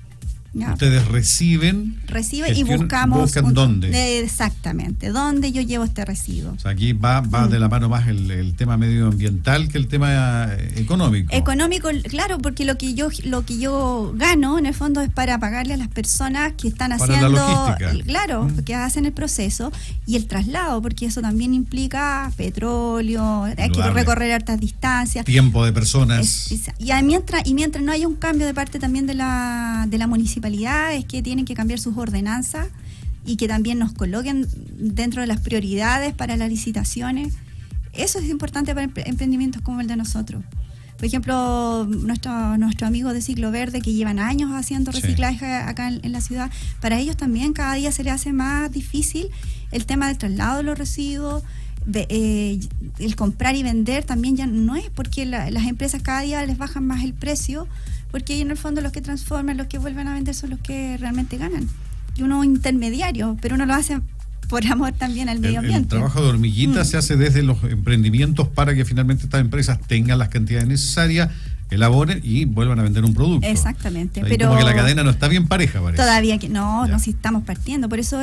Ustedes 0.53 1.07
reciben. 1.07 1.98
Reciben 2.05 2.55
y 2.55 2.63
buscamos. 2.63 3.22
¿Buscan 3.22 3.53
dónde? 3.53 4.19
exactamente, 4.19 5.10
dónde 5.10 5.51
yo 5.51 5.62
llevo 5.62 5.83
este 5.83 6.05
residuo. 6.05 6.53
O 6.53 6.60
sea, 6.60 6.72
aquí 6.72 6.93
va, 6.93 7.22
va 7.22 7.48
de 7.48 7.60
la 7.60 7.69
mano 7.69 7.89
más 7.89 8.07
el, 8.07 8.53
tema 8.55 8.77
medioambiental 8.77 9.67
que 9.67 9.79
el 9.79 9.88
tema 9.88 10.48
eh, 10.51 10.74
económico. 10.75 11.33
Económico, 11.33 11.89
claro, 12.07 12.38
porque 12.38 12.65
lo 12.65 12.77
que 12.77 12.93
yo 12.93 13.10
lo 13.24 13.45
que 13.45 13.57
yo 13.57 14.13
gano 14.15 14.60
en 14.60 14.67
el 14.67 14.75
fondo 14.75 15.01
es 15.01 15.10
para 15.10 15.39
pagarle 15.39 15.74
a 15.74 15.77
las 15.77 15.88
personas 15.88 16.53
que 16.53 16.67
están 16.67 16.91
haciendo. 16.91 17.29
La 17.29 17.77
claro, 18.05 18.45
mm. 18.45 18.60
que 18.60 18.75
hacen 18.75 19.05
el 19.05 19.13
proceso 19.13 19.72
y 20.05 20.17
el 20.17 20.27
traslado, 20.27 20.81
porque 20.81 21.07
eso 21.07 21.22
también 21.22 21.53
implica 21.53 22.31
petróleo, 22.38 23.43
hay 23.43 23.69
que 23.72 23.89
recorrer 23.89 24.33
hartas 24.33 24.60
distancias. 24.60 25.25
Tiempo 25.25 25.65
de 25.65 25.74
personas. 25.74 26.51
y, 26.77 26.91
mientras, 27.03 27.48
y 27.48 27.55
mientras 27.55 27.83
no 27.83 27.91
haya 27.91 28.07
un 28.07 28.15
cambio 28.15 28.45
de 28.45 28.53
parte 28.53 28.77
también 28.77 29.07
de 29.07 29.15
la, 29.15 29.86
de 29.89 29.98
la 29.98 30.05
municipalidad 30.05 30.42
es 30.45 31.05
que 31.05 31.21
tienen 31.21 31.45
que 31.45 31.53
cambiar 31.53 31.79
sus 31.79 31.97
ordenanzas 31.97 32.67
y 33.25 33.38
que 33.38 33.47
también 33.47 33.79
nos 33.79 33.93
coloquen 33.93 34.47
dentro 34.77 35.21
de 35.21 35.27
las 35.27 35.39
prioridades 35.39 36.13
para 36.13 36.35
las 36.35 36.50
licitaciones. 36.50 37.35
Eso 37.93 38.19
es 38.19 38.29
importante 38.29 38.73
para 38.73 38.89
emprendimientos 39.05 39.62
como 39.62 39.81
el 39.81 39.88
de 39.88 39.95
nosotros. 39.95 40.43
Por 40.97 41.05
ejemplo, 41.05 41.85
nuestro, 41.85 42.57
nuestro 42.57 42.88
amigo 42.88 43.13
de 43.13 43.21
Ciclo 43.21 43.51
Verde 43.51 43.81
que 43.81 43.93
llevan 43.93 44.19
años 44.19 44.51
haciendo 44.53 44.91
reciclaje 44.91 45.45
acá 45.45 45.89
en, 45.89 46.12
la 46.12 46.21
ciudad, 46.21 46.50
para 46.79 47.00
ellos 47.00 47.17
también 47.17 47.53
cada 47.53 47.73
día 47.73 47.91
se 47.91 48.03
les 48.03 48.13
hace 48.13 48.31
más 48.31 48.71
difícil 48.71 49.27
el 49.71 49.85
tema 49.85 50.07
del 50.07 50.17
traslado 50.17 50.57
de 50.57 50.63
los 50.63 50.77
residuos, 50.77 51.43
eh, 51.93 52.59
el 53.00 53.15
comprar 53.15 53.55
y 53.55 53.63
vender 53.63 54.05
también 54.05 54.38
ya 54.38 54.47
no 54.47 54.75
es 54.75 54.89
porque 54.89 55.25
las 55.25 55.67
empresas 55.67 56.01
cada 56.01 56.21
día 56.21 56.45
les 56.45 56.57
bajan 56.57 56.85
más 56.85 57.03
el 57.03 57.13
precio 57.13 57.67
porque 58.13 58.39
en 58.39 58.51
el 58.51 58.58
fondo 58.58 58.79
los 58.79 58.91
que 58.91 59.01
transforman, 59.01 59.58
los 59.58 59.65
que 59.65 59.79
vuelven 59.79 60.08
a 60.08 60.13
vender 60.13 60.36
son 60.36 60.51
los 60.51 60.60
que 60.60 60.98
realmente 60.98 61.36
ganan. 61.36 61.67
Y 62.15 62.22
uno 62.22 62.43
intermediario, 62.43 63.36
pero 63.41 63.55
uno 63.55 63.65
lo 63.65 63.74
hace 63.74 64.00
por 64.50 64.63
amor 64.67 64.91
también 64.91 65.29
al 65.29 65.39
medio 65.39 65.62
ambiente. 65.62 65.96
El, 65.96 66.01
trabajo 66.01 66.22
de 66.22 66.29
hormiguita 66.29 66.84
mm. 66.84 66.86
se 66.86 66.98
hace 66.98 67.17
desde 67.17 67.41
los 67.41 67.63
emprendimientos 67.63 68.48
para 68.50 68.75
que 68.75 68.86
finalmente 68.86 69.24
estas 69.24 69.41
empresas 69.41 69.79
tengan 69.88 70.20
las 70.20 70.29
cantidades 70.29 70.67
necesarias 70.67 71.32
elaboren 71.72 72.20
y 72.22 72.46
vuelvan 72.46 72.79
a 72.79 72.84
vender 72.84 73.03
un 73.03 73.15
producto. 73.15 73.48
Exactamente. 73.48 74.22
pero 74.29 74.48
como 74.48 74.60
que 74.60 74.65
la 74.65 74.75
cadena 74.75 75.03
no 75.03 75.10
está 75.10 75.27
bien 75.27 75.48
pareja, 75.48 75.82
parece. 75.82 76.03
Todavía 76.03 76.38
que 76.38 76.50
no, 76.50 76.86
no, 76.86 77.00
si 77.00 77.10
estamos 77.10 77.41
partiendo. 77.43 77.89
Por 77.89 77.98
eso 77.98 78.22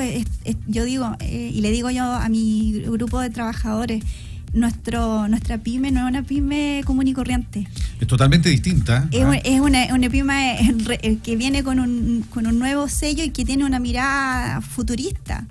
yo 0.69 0.85
digo, 0.85 1.17
eh, 1.19 1.51
y 1.53 1.63
le 1.63 1.73
digo 1.73 1.91
yo 1.91 2.05
a 2.05 2.29
mi 2.29 2.81
grupo 2.87 3.19
de 3.19 3.31
trabajadores, 3.31 4.05
nuestro 4.53 5.29
nuestra 5.29 5.59
pyme 5.59 5.91
no 5.91 6.01
es 6.01 6.07
una 6.07 6.23
pyme 6.23 6.83
común 6.85 7.09
y 7.09 7.13
corriente. 7.13 7.69
Es 8.01 8.07
totalmente 8.07 8.49
distinta. 8.49 9.09
Es, 9.11 9.25
¿ah? 9.25 9.37
es 9.37 9.61
una, 9.61 9.95
una, 9.95 10.11
pyme 10.11 10.75
que 11.23 11.37
viene 11.37 11.63
con 11.63 11.81
un, 11.81 12.25
con 12.31 12.47
un 12.47 12.59
nuevo 12.59 12.89
sello 12.89 13.23
y 13.25 13.31
que 13.31 13.45
tiene 13.45 13.65
una 13.65 13.79
mirada 13.79 14.61
futurista 14.61 15.47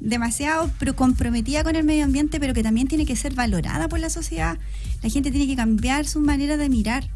demasiado 0.00 0.70
comprometida 0.94 1.64
con 1.64 1.76
el 1.76 1.84
medio 1.84 2.04
ambiente, 2.04 2.38
pero 2.38 2.54
que 2.54 2.62
también 2.62 2.86
tiene 2.86 3.06
que 3.06 3.16
ser 3.16 3.34
valorada 3.34 3.88
por 3.88 3.98
la 3.98 4.10
sociedad. 4.10 4.58
La 5.02 5.10
gente 5.10 5.30
tiene 5.30 5.46
que 5.46 5.56
cambiar 5.56 6.06
su 6.06 6.20
manera 6.20 6.56
de 6.56 6.68
mirar. 6.68 7.08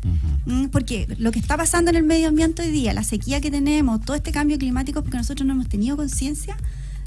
Porque 0.72 1.06
lo 1.18 1.30
que 1.30 1.38
está 1.38 1.56
pasando 1.56 1.90
en 1.90 1.96
el 1.96 2.04
medio 2.04 2.28
ambiente 2.28 2.62
hoy 2.62 2.70
día, 2.70 2.92
la 2.92 3.04
sequía 3.04 3.40
que 3.40 3.50
tenemos, 3.50 4.00
todo 4.04 4.16
este 4.16 4.32
cambio 4.32 4.58
climático, 4.58 5.02
porque 5.02 5.18
nosotros 5.18 5.46
no 5.46 5.52
hemos 5.54 5.68
tenido 5.68 5.96
conciencia 5.96 6.56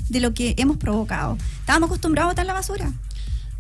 de 0.10 0.20
lo 0.20 0.34
que 0.34 0.56
hemos 0.58 0.78
provocado. 0.78 1.38
Estábamos 1.60 1.88
acostumbrados 1.88 2.30
a 2.30 2.32
botar 2.34 2.46
la 2.46 2.54
basura. 2.54 2.92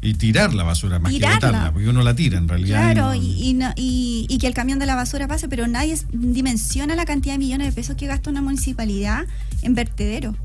Y 0.03 0.15
tirar 0.15 0.53
la 0.53 0.63
basura, 0.63 0.99
más 0.99 1.13
que 1.13 1.19
botarla, 1.19 1.71
porque 1.71 1.87
uno 1.87 2.03
la 2.03 2.13
tira 2.13 2.37
en 2.37 2.47
realidad. 2.47 2.93
Claro, 2.93 3.15
y, 3.15 3.57
y, 3.77 4.37
que 4.37 4.47
el 4.47 4.53
camión 4.53 4.77
de 4.77 4.85
la 4.85 4.95
basura 4.95 5.27
pase, 5.27 5.47
pero 5.47 5.65
nadie 5.67 5.97
dimensiona 6.11 6.95
la 6.95 7.05
cantidad 7.05 7.35
de 7.35 7.39
millones 7.39 7.67
de 7.67 7.73
pesos 7.73 7.95
que 7.95 8.05
gasta 8.05 8.29
una 8.29 8.41
municipalidad 8.41 9.25
en 9.61 9.73
vertedero. 9.75 10.35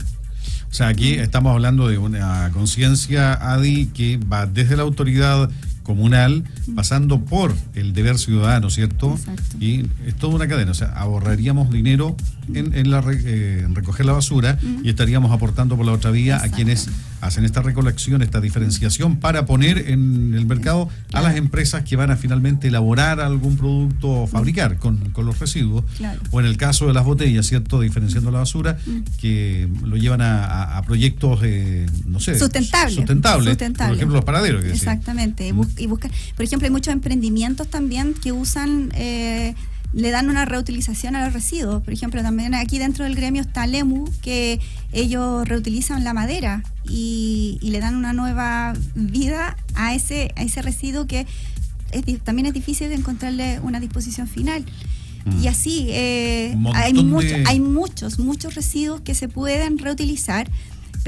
O 0.71 0.75
sea, 0.75 0.89
aquí 0.89 1.15
estamos 1.15 1.53
hablando 1.53 1.89
de 1.89 1.99
una 1.99 2.51
conciencia, 2.53 3.33
Adi, 3.33 3.87
que 3.87 4.19
va 4.19 4.47
desde 4.47 4.77
la 4.77 4.83
autoridad 4.83 5.51
comunal, 5.89 6.45
pasando 6.77 7.25
por 7.25 7.55
el 7.75 7.95
deber 7.95 8.19
ciudadano, 8.19 8.69
¿cierto? 8.69 9.15
Exacto. 9.15 9.57
Y 9.59 9.87
es 10.07 10.15
toda 10.17 10.35
una 10.35 10.47
cadena, 10.47 10.73
o 10.73 10.75
sea, 10.75 10.89
ahorraríamos 10.89 11.71
dinero 11.71 12.15
en, 12.53 12.91
la, 12.91 13.03
eh, 13.09 13.67
recoger 13.73 14.05
la 14.05 14.13
basura 14.13 14.59
y 14.85 14.91
estaríamos 14.91 15.33
aportando 15.33 15.79
por 15.79 15.87
la 15.87 15.93
otra 15.93 16.11
vía 16.11 16.43
a 16.43 16.51
quienes 16.51 16.91
hacen 17.21 17.45
esta 17.45 17.63
recolección, 17.63 18.23
esta 18.23 18.41
diferenciación 18.41 19.17
para 19.19 19.47
poner 19.47 19.91
en 19.91 20.35
el 20.35 20.47
mercado 20.47 20.89
a 21.13 21.21
las 21.21 21.37
empresas 21.37 21.85
que 21.85 21.97
van 21.97 22.11
a 22.11 22.17
finalmente 22.17 22.69
elaborar 22.69 23.21
algún 23.21 23.57
producto 23.57 24.09
o 24.09 24.27
fabricar 24.27 24.79
con, 24.79 25.13
los 25.17 25.39
residuos. 25.39 25.85
O 26.31 26.41
en 26.41 26.47
el 26.47 26.57
caso 26.57 26.87
de 26.87 26.95
las 26.95 27.05
botellas, 27.05 27.47
¿cierto? 27.47 27.81
Diferenciando 27.81 28.31
la 28.31 28.41
basura, 28.41 28.79
que 29.21 29.69
lo 29.83 29.97
llevan 29.97 30.21
a, 30.23 30.81
proyectos, 30.87 31.41
eh, 31.43 31.87
no 32.07 32.21
sé, 32.21 32.39
sustentables. 32.39 32.95
Sustentables. 32.95 33.57
Por 33.57 33.97
ejemplo, 33.97 34.17
los 34.17 34.25
paraderos. 34.25 34.65
Exactamente. 34.65 35.49
Y 35.77 35.87
busca, 35.87 36.09
por 36.37 36.45
ejemplo, 36.45 36.67
hay 36.67 36.71
muchos 36.73 36.93
emprendimientos 36.93 37.69
también 37.69 38.15
que 38.15 38.33
usan... 38.33 38.91
Eh, 38.95 39.55
le 39.93 40.11
dan 40.11 40.29
una 40.29 40.45
reutilización 40.45 41.17
a 41.17 41.25
los 41.25 41.33
residuos. 41.33 41.83
Por 41.83 41.93
ejemplo, 41.93 42.23
también 42.23 42.55
aquí 42.55 42.79
dentro 42.79 43.05
del 43.05 43.15
gremio 43.15 43.43
está 43.43 43.67
Lemu, 43.67 44.05
que 44.21 44.61
ellos 44.93 45.47
reutilizan 45.47 46.05
la 46.05 46.15
madera 46.15 46.63
y, 46.89 47.59
le 47.63 47.81
dan 47.81 47.95
una 47.97 48.13
nueva 48.13 48.75
vida 48.95 49.57
a 49.75 49.95
ese, 49.95 50.33
a 50.37 50.43
ese 50.43 50.63
residuo 50.63 51.07
que 51.07 51.27
también 52.25 52.47
es 52.47 52.55
difícil 52.55 52.89
de 52.89 52.95
encontrarle 52.95 53.61
una 53.61 53.81
disposición 53.81 54.27
final. 54.27 54.65
Y 55.27 55.47
mm. 55.47 55.49
así, 55.49 55.87
eh, 55.91 56.57
hay, 56.75 56.95
hay 57.47 57.61
muchos, 57.61 58.19
muchos 58.19 58.55
residuos 58.55 59.01
que 59.03 59.15
se 59.15 59.29
pueden 59.29 59.79
reutilizar 59.79 60.51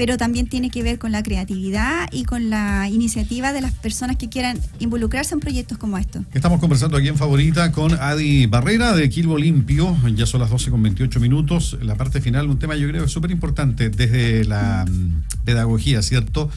pero 0.01 0.17
también 0.17 0.47
tiene 0.47 0.71
que 0.71 0.81
ver 0.81 0.97
con 0.97 1.11
la 1.11 1.21
creatividad 1.21 2.09
y 2.11 2.23
con 2.23 2.49
la 2.49 2.89
iniciativa 2.89 3.53
de 3.53 3.61
las 3.61 3.71
personas 3.71 4.17
que 4.17 4.29
quieran 4.29 4.59
involucrarse 4.79 5.35
en 5.35 5.39
proyectos 5.39 5.77
como 5.77 5.95
estos. 5.99 6.23
Estamos 6.33 6.59
conversando 6.59 6.97
aquí 6.97 7.07
en 7.07 7.17
Favorita 7.17 7.71
con 7.71 7.93
Adi 7.93 8.47
Barrera 8.47 8.95
de 8.95 9.07
Quilbo 9.11 9.37
Limpio, 9.37 9.95
ya 10.15 10.25
son 10.25 10.41
las 10.41 10.49
12 10.49 10.71
con 10.71 10.81
28 10.81 11.19
minutos, 11.19 11.77
la 11.83 11.93
parte 11.93 12.19
final, 12.19 12.49
un 12.49 12.57
tema 12.57 12.75
yo 12.75 12.87
creo 12.87 13.07
súper 13.07 13.29
importante 13.29 13.91
desde 13.91 14.43
la 14.43 14.87
mm, 14.89 15.43
pedagogía, 15.45 16.01
¿cierto? 16.01 16.49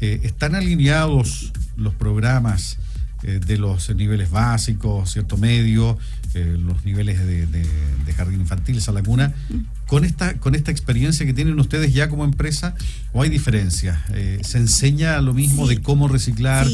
Eh, 0.00 0.20
¿Están 0.22 0.54
alineados 0.54 1.52
los 1.76 1.94
programas? 1.96 2.78
Eh, 3.26 3.40
de 3.40 3.56
los 3.56 3.88
niveles 3.96 4.30
básicos, 4.30 5.10
cierto 5.10 5.38
medio, 5.38 5.96
eh, 6.34 6.56
los 6.58 6.84
niveles 6.84 7.24
de, 7.26 7.66
jardín 8.16 8.40
infantil, 8.40 8.76
esa 8.78 8.92
laguna, 8.92 9.34
con 9.86 10.04
esta, 10.04 10.34
con 10.34 10.54
esta 10.54 10.70
experiencia 10.70 11.26
que 11.26 11.32
tienen 11.32 11.58
ustedes 11.58 11.92
ya 11.92 12.08
como 12.08 12.24
empresa, 12.24 12.76
¿o 13.12 13.22
hay 13.22 13.28
diferencias? 13.28 13.98
Eh, 14.12 14.38
¿Se 14.42 14.58
enseña 14.58 15.20
lo 15.20 15.34
mismo 15.34 15.66
de 15.66 15.82
cómo 15.82 16.06
reciclar 16.06 16.66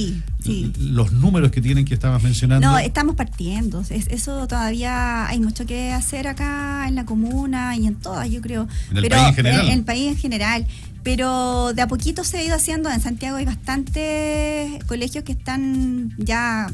los 0.79 1.13
números 1.13 1.51
que 1.51 1.63
tienen 1.63 1.87
que 1.87 1.95
estabas 1.95 2.23
mencionando? 2.23 2.67
No, 2.67 2.79
estamos 2.79 3.17
partiendo. 3.17 3.83
eso 3.89 4.47
todavía 4.47 5.27
hay 5.29 5.41
mucho 5.41 5.65
que 5.65 5.93
hacer 5.93 6.29
acá 6.29 6.87
en 6.87 6.95
la 6.95 7.07
comuna 7.07 7.75
y 7.77 7.87
en 7.87 7.95
todas, 7.95 8.29
yo 8.31 8.43
creo. 8.43 8.69
En 8.91 8.99
el 8.99 9.09
país 9.09 9.29
en 9.29 9.35
general. 9.35 9.67
En 9.67 9.73
el 9.73 9.85
país 9.85 10.09
en 10.09 10.17
general 10.17 10.67
pero 11.03 11.73
de 11.73 11.83
a 11.83 11.89
poquito 11.89 12.25
se 12.25 12.39
ha 12.39 12.45
ido 12.45 12.55
haciendo. 12.55 12.91
En 12.91 13.01
Santiago 13.01 13.37
hay 13.39 13.45
bastantes 13.45 14.85
colegios 14.85 15.25
que 15.25 15.33
están 15.33 16.15
ya 16.19 16.71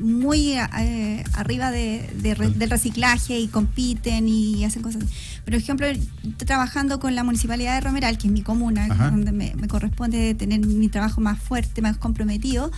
muy 0.00 0.52
eh, 0.52 1.24
arriba 1.34 1.70
de, 1.70 2.08
del 2.14 2.70
reciclaje 2.70 3.38
y 3.38 3.48
compiten 3.48 4.28
y 4.28 4.64
hacen 4.64 4.82
cosas. 4.82 5.04
Por 5.44 5.54
ejemplo, 5.54 5.86
trabajando 6.38 7.00
con 7.00 7.14
la 7.14 7.24
Municipalidad 7.24 7.74
de 7.74 7.80
Romeral, 7.80 8.18
que 8.18 8.26
es 8.26 8.32
mi 8.32 8.42
comuna, 8.42 8.88
donde 9.10 9.32
me, 9.32 9.52
corresponde 9.68 10.34
tener 10.34 10.60
mi 10.60 10.88
trabajo 10.88 11.20
más 11.20 11.38
fuerte, 11.38 11.82
más 11.82 11.96
comprometido, 11.96 12.70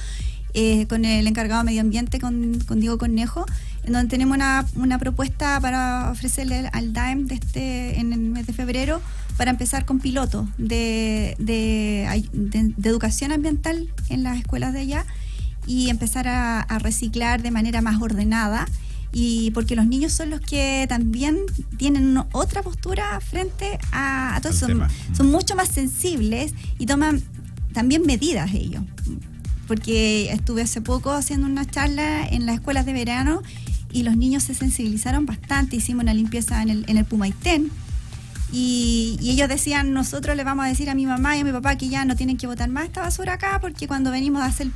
eh, 0.55 0.87
con 0.87 1.05
el 1.05 1.27
encargado 1.27 1.63
de 1.63 1.67
medio 1.67 1.81
ambiente, 1.81 2.19
con, 2.21 2.59
con 2.67 2.79
Diego 2.81 2.99
Cornejo, 2.99 3.47
en 3.85 3.95
donde 3.95 4.09
tenemos 4.09 4.37
una, 4.37 4.67
una 4.77 4.99
propuesta 4.99 5.59
para 5.61 6.11
ofrecerle 6.11 6.69
al 6.73 6.93
DAEM 6.93 7.27
de 7.27 7.35
este, 7.37 7.99
en 7.99 8.13
el 8.13 8.21
mes 8.21 8.47
de 8.47 8.53
febrero 8.53 9.01
para 9.37 9.51
empezar 9.51 9.85
con 9.85 9.99
pilotos 9.99 10.47
de, 10.59 11.35
de, 11.39 12.05
educación 12.85 13.33
ambiental 13.33 13.89
en 14.09 14.23
las 14.23 14.39
escuelas 14.39 14.73
de 14.73 14.81
allá 14.81 15.07
y 15.67 15.91
empezar 15.91 16.29
a, 16.29 16.67
reciclar 16.79 17.43
de 17.43 17.51
manera 17.51 17.83
más 17.83 18.01
ordenada. 18.01 18.67
Y 19.15 19.51
porque 19.51 19.77
los 19.77 19.87
niños 19.87 20.13
son 20.13 20.31
los 20.31 20.41
que 20.41 20.87
también 20.89 21.39
tienen 21.77 22.19
otra 22.33 22.63
postura 22.63 23.21
frente 23.21 23.79
a, 23.93 24.39
todos 24.43 24.59
todo 24.59 24.71
son, 24.71 24.89
son, 25.15 25.31
mucho 25.31 25.55
más 25.55 25.69
sensibles 25.69 26.55
y 26.79 26.87
toman 26.87 27.23
también 27.75 28.07
medidas 28.07 28.55
ellos. 28.55 28.83
Porque 29.69 30.33
estuve 30.33 30.63
hace 30.63 30.81
poco 30.81 31.13
haciendo 31.13 31.47
una 31.47 31.67
charla 31.67 32.27
en 32.27 32.47
las 32.47 32.57
escuelas 32.57 32.87
de 32.87 32.95
verano 32.95 33.43
y 33.93 34.03
los 34.03 34.17
niños 34.17 34.45
se 34.45 34.55
sensibilizaron 34.55 35.27
bastante. 35.27 35.77
Hicimos 35.77 36.03
una 36.03 36.15
limpieza 36.15 36.63
en 36.63 36.71
el, 36.71 36.85
en 36.89 36.97
el 36.97 37.05
Pumaitén. 37.05 37.71
Y, 38.53 39.19
ellos 39.23 39.49
decían, 39.49 39.93
nosotros 39.95 40.37
le 40.37 40.45
vamos 40.45 40.67
a 40.67 40.69
decir 40.69 40.91
a 40.91 40.95
mi 40.95 41.07
mamá 41.07 41.37
y 41.37 41.41
a 41.41 41.45
mi 41.45 41.53
papá 41.53 41.77
que 41.77 41.89
ya 41.89 42.05
no 42.05 42.17
tienen 42.17 42.37
que 42.37 42.47
botar 42.47 42.69
más 42.69 42.85
esta 42.85 43.01
basura 43.01 43.35
acá 43.35 43.59
porque 43.61 43.89
cuando 43.89 44.11
venimos 44.11 44.43
a 44.43 44.47
hacer 44.47 44.67
el 44.67 44.73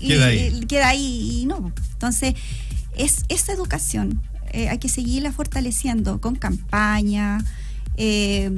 queda 0.00 0.26
ahí. 0.26 0.60
queda 0.68 0.88
ahí 0.88 1.40
y 1.42 1.46
no. 1.46 1.72
Entonces, 1.92 2.34
es 2.96 3.24
esa 3.28 3.52
educación. 3.52 4.20
Eh, 4.52 4.68
hay 4.68 4.78
que 4.78 4.88
seguirla 4.88 5.32
fortaleciendo 5.32 6.20
con 6.20 6.34
campaña. 6.36 7.44
Eh, 7.96 8.50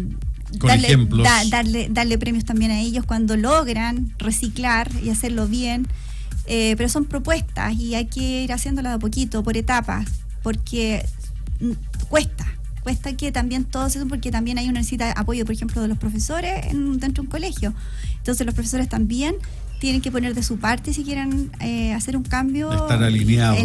con 0.58 0.68
darle, 0.68 0.86
ejemplos. 0.86 1.26
darle, 1.50 1.88
darle 1.90 2.18
premios 2.18 2.44
también 2.44 2.70
a 2.70 2.80
ellos 2.80 3.04
cuando 3.04 3.36
logran 3.36 4.14
reciclar 4.18 4.90
y 5.02 5.10
hacerlo 5.10 5.46
bien. 5.46 5.86
Eh, 6.46 6.74
pero 6.78 6.88
son 6.88 7.04
propuestas 7.04 7.74
y 7.74 7.94
hay 7.94 8.06
que 8.06 8.44
ir 8.44 8.52
haciéndolas 8.52 8.92
de 8.92 8.96
a 8.96 8.98
poquito, 8.98 9.42
por 9.42 9.56
etapas, 9.58 10.08
porque 10.42 11.04
mm, 11.60 11.72
cuesta 12.08 12.46
cuesta 12.88 13.14
que 13.14 13.32
también 13.32 13.66
todo 13.66 13.86
eso, 13.86 14.06
porque 14.08 14.30
también 14.30 14.56
hay 14.56 14.66
una 14.66 14.78
necesita 14.78 15.12
apoyo, 15.12 15.44
por 15.44 15.54
ejemplo, 15.54 15.82
de 15.82 15.88
los 15.88 15.98
profesores 15.98 16.66
en, 16.68 16.98
dentro 16.98 17.22
de 17.22 17.26
un 17.26 17.30
colegio. 17.30 17.74
Entonces 18.16 18.46
los 18.46 18.54
profesores 18.54 18.88
también 18.88 19.34
tienen 19.78 20.00
que 20.00 20.10
poner 20.10 20.34
de 20.34 20.42
su 20.42 20.58
parte 20.58 20.92
si 20.92 21.04
quieren 21.04 21.50
eh, 21.60 21.92
hacer 21.92 22.16
un 22.16 22.22
cambio. 22.22 22.72
Estar 22.72 23.02
alineados. 23.02 23.60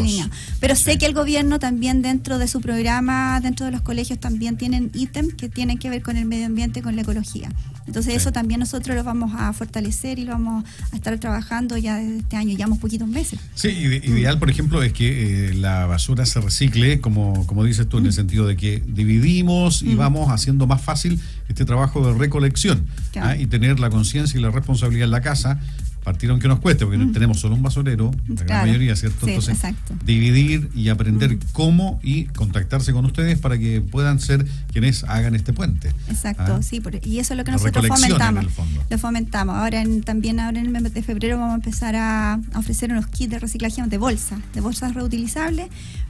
Pero 0.60 0.76
sé 0.76 0.98
que 0.98 1.06
el 1.06 1.14
gobierno 1.14 1.60
también 1.60 2.02
dentro 2.02 2.38
de 2.38 2.48
su 2.48 2.62
programa, 2.62 3.40
dentro 3.42 3.66
de 3.66 3.72
los 3.72 3.82
colegios, 3.82 4.20
también 4.20 4.58
tienen 4.58 4.92
ítems 4.94 5.34
que 5.34 5.50
tienen 5.50 5.78
que 5.78 5.90
ver 5.90 6.02
con 6.02 6.18
el 6.18 6.26
medio 6.26 6.46
ambiente, 6.46 6.82
con 6.82 6.96
la 6.96 7.02
ecología. 7.02 7.50
Entonces 7.86 8.16
eso 8.16 8.32
también 8.32 8.60
nosotros 8.60 8.96
lo 8.96 9.04
vamos 9.04 9.34
a 9.38 9.52
fortalecer 9.52 10.18
y 10.18 10.24
lo 10.24 10.32
vamos 10.32 10.64
a 10.92 10.96
estar 10.96 11.18
trabajando 11.20 11.78
ya 11.78 11.98
desde 11.98 12.18
este 12.18 12.38
año, 12.38 12.56
llevamos 12.56 12.80
poquitos 12.80 13.08
meses. 13.08 13.40
Sí, 13.56 13.70
ideal, 13.70 14.40
por 14.40 14.50
ejemplo, 14.50 14.82
es 14.84 14.94
que 14.94 15.50
eh, 15.50 15.54
la 15.54 15.86
basura 15.86 16.26
se 16.26 16.40
recicle, 16.40 17.02
como, 17.02 17.46
como 17.46 17.64
dices 17.64 17.90
tú, 17.90 17.98
en 17.98 18.06
el 18.06 18.14
sentido 18.14 18.48
de 18.48 18.56
que 18.56 18.82
dividimos 18.88 19.82
y 19.82 19.96
mm. 19.96 19.98
vamos 19.98 20.32
haciendo 20.32 20.66
más 20.66 20.82
fácil 20.82 21.20
este 21.50 21.66
trabajo 21.66 22.06
de 22.06 22.18
recolección 22.18 22.88
¿ah? 23.20 23.36
y 23.36 23.48
tener 23.48 23.80
la 23.80 23.90
conciencia 23.90 24.40
y 24.40 24.42
la 24.42 24.50
responsabilidad 24.50 25.06
en 25.06 25.12
la 25.12 25.22
casa 25.22 25.60
partir 26.04 26.30
aunque 26.30 26.48
nos 26.48 26.60
cueste, 26.60 26.86
porque 26.86 27.04
tenemos 27.14 27.40
solo 27.40 27.56
un 27.56 27.64
basurero, 27.64 28.12
la 28.28 28.44
gran 28.44 28.68
mayoría, 28.68 28.96
¿cierto? 28.96 29.28
Entonces, 29.28 29.58
dividir 30.06 30.70
y 30.76 30.90
aprender 30.90 31.38
cómo 31.52 32.00
y 32.04 32.26
contactarse 32.26 32.94
con 32.94 33.06
ustedes 33.06 33.40
para 33.40 33.58
que 33.58 33.82
puedan 33.82 34.20
ser 34.20 34.46
quienes 34.72 35.04
hagan 35.06 35.36
este 35.36 35.54
puente. 35.54 35.94
Exacto, 36.10 36.56
¿Ah? 36.56 36.64
sí, 36.64 36.82
y 37.04 37.20
eso 37.20 37.34
es 37.34 37.38
lo 37.38 37.44
que 37.44 37.52
nosotros 37.52 37.88
fomentamos. 37.88 38.46
Lo 38.90 38.98
fomentamos. 38.98 39.56
Ahora 39.56 39.84
también 40.04 40.40
ahora 40.40 40.60
en 40.60 40.66
el 40.66 40.72
mes 40.72 40.94
de 40.94 41.02
febrero 41.02 41.38
vamos 41.38 41.54
a 41.54 41.56
empezar 41.56 41.96
a, 41.96 42.40
ofrecer 42.56 42.92
unos 42.92 43.08
kits 43.08 43.32
de 43.32 43.40
reciclaje 43.40 43.82
de 43.84 43.98
bolsa, 43.98 44.40
de 44.54 44.62
bolsas 44.62 44.94
reutilizables 44.94 45.68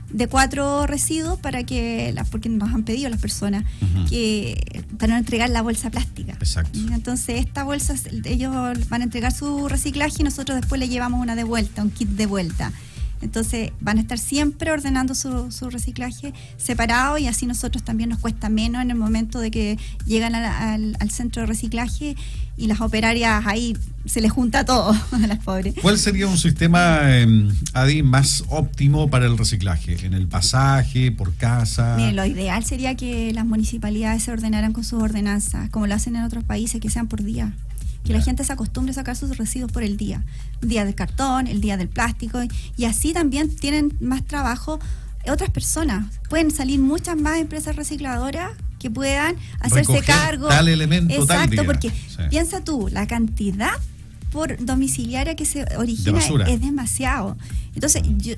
de 0.09 0.27
cuatro 0.27 0.85
residuos 0.85 1.39
para 1.39 1.63
que 1.63 2.11
las 2.13 2.29
porque 2.29 2.49
nos 2.49 2.73
han 2.73 2.83
pedido 2.83 3.09
las 3.09 3.19
personas 3.19 3.63
que 4.09 4.83
para 4.97 5.13
no 5.13 5.19
entregar 5.19 5.49
la 5.49 5.61
bolsa 5.61 5.89
plástica. 5.89 6.33
Exacto. 6.33 6.77
Entonces 6.91 7.39
esta 7.39 7.63
bolsa 7.63 7.95
ellos 8.25 8.53
van 8.89 9.01
a 9.01 9.03
entregar 9.03 9.31
su 9.31 9.67
reciclaje 9.67 10.17
y 10.19 10.23
nosotros 10.23 10.59
después 10.59 10.79
le 10.79 10.87
llevamos 10.87 11.21
una 11.21 11.35
de 11.35 11.43
vuelta, 11.43 11.81
un 11.81 11.89
kit 11.89 12.09
de 12.09 12.25
vuelta. 12.25 12.71
Entonces 13.23 13.71
van 13.79 13.97
a 13.97 14.01
estar 14.01 14.19
siempre 14.19 14.71
ordenando 14.71 15.15
su, 15.15 15.69
reciclaje 15.69 16.33
separado 16.57 17.17
y 17.17 17.27
así 17.27 17.45
nosotros 17.45 17.83
también 17.83 18.09
nos 18.09 18.19
cuesta 18.19 18.49
menos 18.49 18.81
en 18.81 18.91
el 18.91 18.97
momento 18.97 19.39
de 19.39 19.49
que 19.49 19.77
llegan 20.05 20.35
al, 20.35 20.97
centro 21.09 21.41
de 21.41 21.47
reciclaje 21.47 22.15
y 22.57 22.67
las 22.67 22.81
operarias 22.81 23.45
ahí 23.45 23.77
se 24.05 24.19
les 24.19 24.31
junta 24.31 24.65
todo 24.65 24.91
a 25.11 25.27
las 25.27 25.39
pobres. 25.39 25.75
¿Cuál 25.81 25.97
sería 25.97 26.27
un 26.27 26.37
sistema, 26.37 26.99
eh, 27.03 27.49
Adi, 27.73 28.03
más 28.03 28.43
óptimo 28.49 29.09
para 29.09 29.25
el 29.25 29.37
reciclaje? 29.37 30.05
¿En 30.05 30.13
el 30.13 30.27
pasaje, 30.27 31.11
por 31.11 31.33
casa? 31.35 31.97
lo 32.11 32.25
ideal 32.25 32.63
sería 32.65 32.95
que 32.95 33.31
las 33.33 33.45
municipalidades 33.45 34.23
se 34.23 34.31
ordenaran 34.31 34.73
con 34.73 34.83
sus 34.83 35.01
ordenanzas, 35.01 35.69
como 35.69 35.87
lo 35.87 35.95
hacen 35.95 36.15
en 36.15 36.23
otros 36.23 36.43
países, 36.43 36.81
que 36.81 36.89
sean 36.89 37.07
por 37.07 37.23
día 37.23 37.53
que 38.03 38.13
la 38.13 38.21
gente 38.21 38.43
se 38.43 38.53
acostumbre 38.53 38.91
a 38.91 38.95
sacar 38.95 39.15
sus 39.15 39.37
residuos 39.37 39.71
por 39.71 39.83
el 39.83 39.97
día. 39.97 40.23
El 40.61 40.69
día 40.69 40.85
del 40.85 40.95
cartón, 40.95 41.47
el 41.47 41.61
día 41.61 41.77
del 41.77 41.89
plástico, 41.89 42.39
y 42.75 42.85
así 42.85 43.13
también 43.13 43.55
tienen 43.55 43.95
más 44.01 44.23
trabajo 44.23 44.79
otras 45.31 45.49
personas. 45.49 46.05
Pueden 46.29 46.51
salir 46.51 46.79
muchas 46.79 47.15
más 47.15 47.39
empresas 47.39 47.75
recicladoras 47.75 48.51
que 48.79 48.91
puedan 48.91 49.37
hacerse 49.61 50.01
cargo. 50.01 50.49
Tal 50.49 50.67
elemento, 50.67 51.13
Exacto, 51.13 51.63
porque 51.65 51.91
piensa 52.29 52.63
tú, 52.63 52.89
la 52.91 53.07
cantidad 53.07 53.71
por 54.31 54.63
domiciliaria 54.65 55.35
que 55.35 55.45
se 55.45 55.65
origina 55.77 56.19
es 56.47 56.59
demasiado. 56.59 57.37
Entonces, 57.75 58.01
yo, 58.17 58.33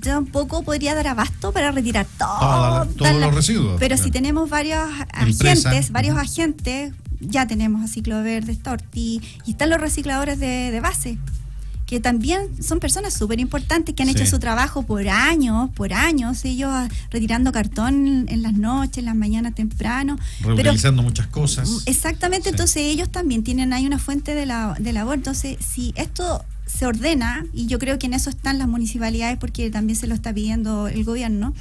yo 0.00 0.12
tampoco 0.12 0.62
podría 0.62 0.94
dar 0.94 1.06
abasto 1.06 1.52
para 1.52 1.70
retirar 1.70 2.06
todo, 2.18 2.86
todos 2.86 3.14
los 3.14 3.34
residuos. 3.34 3.76
Pero 3.78 3.96
si 3.96 4.10
tenemos 4.10 4.50
varios 4.50 4.80
agentes, 5.12 5.90
varios 5.92 6.18
agentes, 6.18 6.92
ya 7.20 7.46
tenemos 7.46 7.82
a 7.82 7.88
Ciclo 7.88 8.22
Verde, 8.22 8.52
está 8.52 8.76
y 8.94 9.20
están 9.46 9.70
los 9.70 9.80
recicladores 9.80 10.38
de, 10.38 10.78
base 10.80 11.18
que 11.86 12.00
también 12.00 12.62
son 12.62 12.80
personas 12.80 13.14
súper 13.14 13.40
importantes 13.40 13.94
que 13.94 14.02
han 14.02 14.10
hecho 14.10 14.26
su 14.26 14.38
trabajo 14.38 14.82
por 14.82 15.08
años, 15.08 15.70
por 15.70 15.94
años, 15.94 16.44
ellos 16.44 16.70
retirando 17.10 17.50
cartón 17.50 18.26
en 18.28 18.42
las 18.42 18.52
noches, 18.52 18.98
en 18.98 19.06
las 19.06 19.14
mañanas 19.14 19.54
temprano. 19.54 20.18
Reutilizando 20.42 21.02
muchas 21.02 21.28
cosas. 21.28 21.84
Exactamente, 21.86 22.50
entonces 22.50 22.82
ellos 22.82 23.08
también 23.08 23.42
tienen 23.42 23.72
ahí 23.72 23.86
una 23.86 23.98
fuente 23.98 24.34
de, 24.34 24.44
la, 24.44 24.76
de 24.78 24.92
labor. 24.92 25.14
Entonces, 25.14 25.56
si 25.66 25.94
esto 25.96 26.44
se 26.66 26.84
ordena, 26.84 27.46
y 27.54 27.68
yo 27.68 27.78
creo 27.78 27.98
que 27.98 28.04
en 28.04 28.12
eso 28.12 28.28
están 28.28 28.58
las 28.58 28.68
municipalidades 28.68 29.38
porque 29.38 29.70
también 29.70 29.98
se 29.98 30.06
lo 30.06 30.14
está 30.14 30.34
pidiendo 30.34 30.88
el 30.88 31.04
gobierno, 31.04 31.54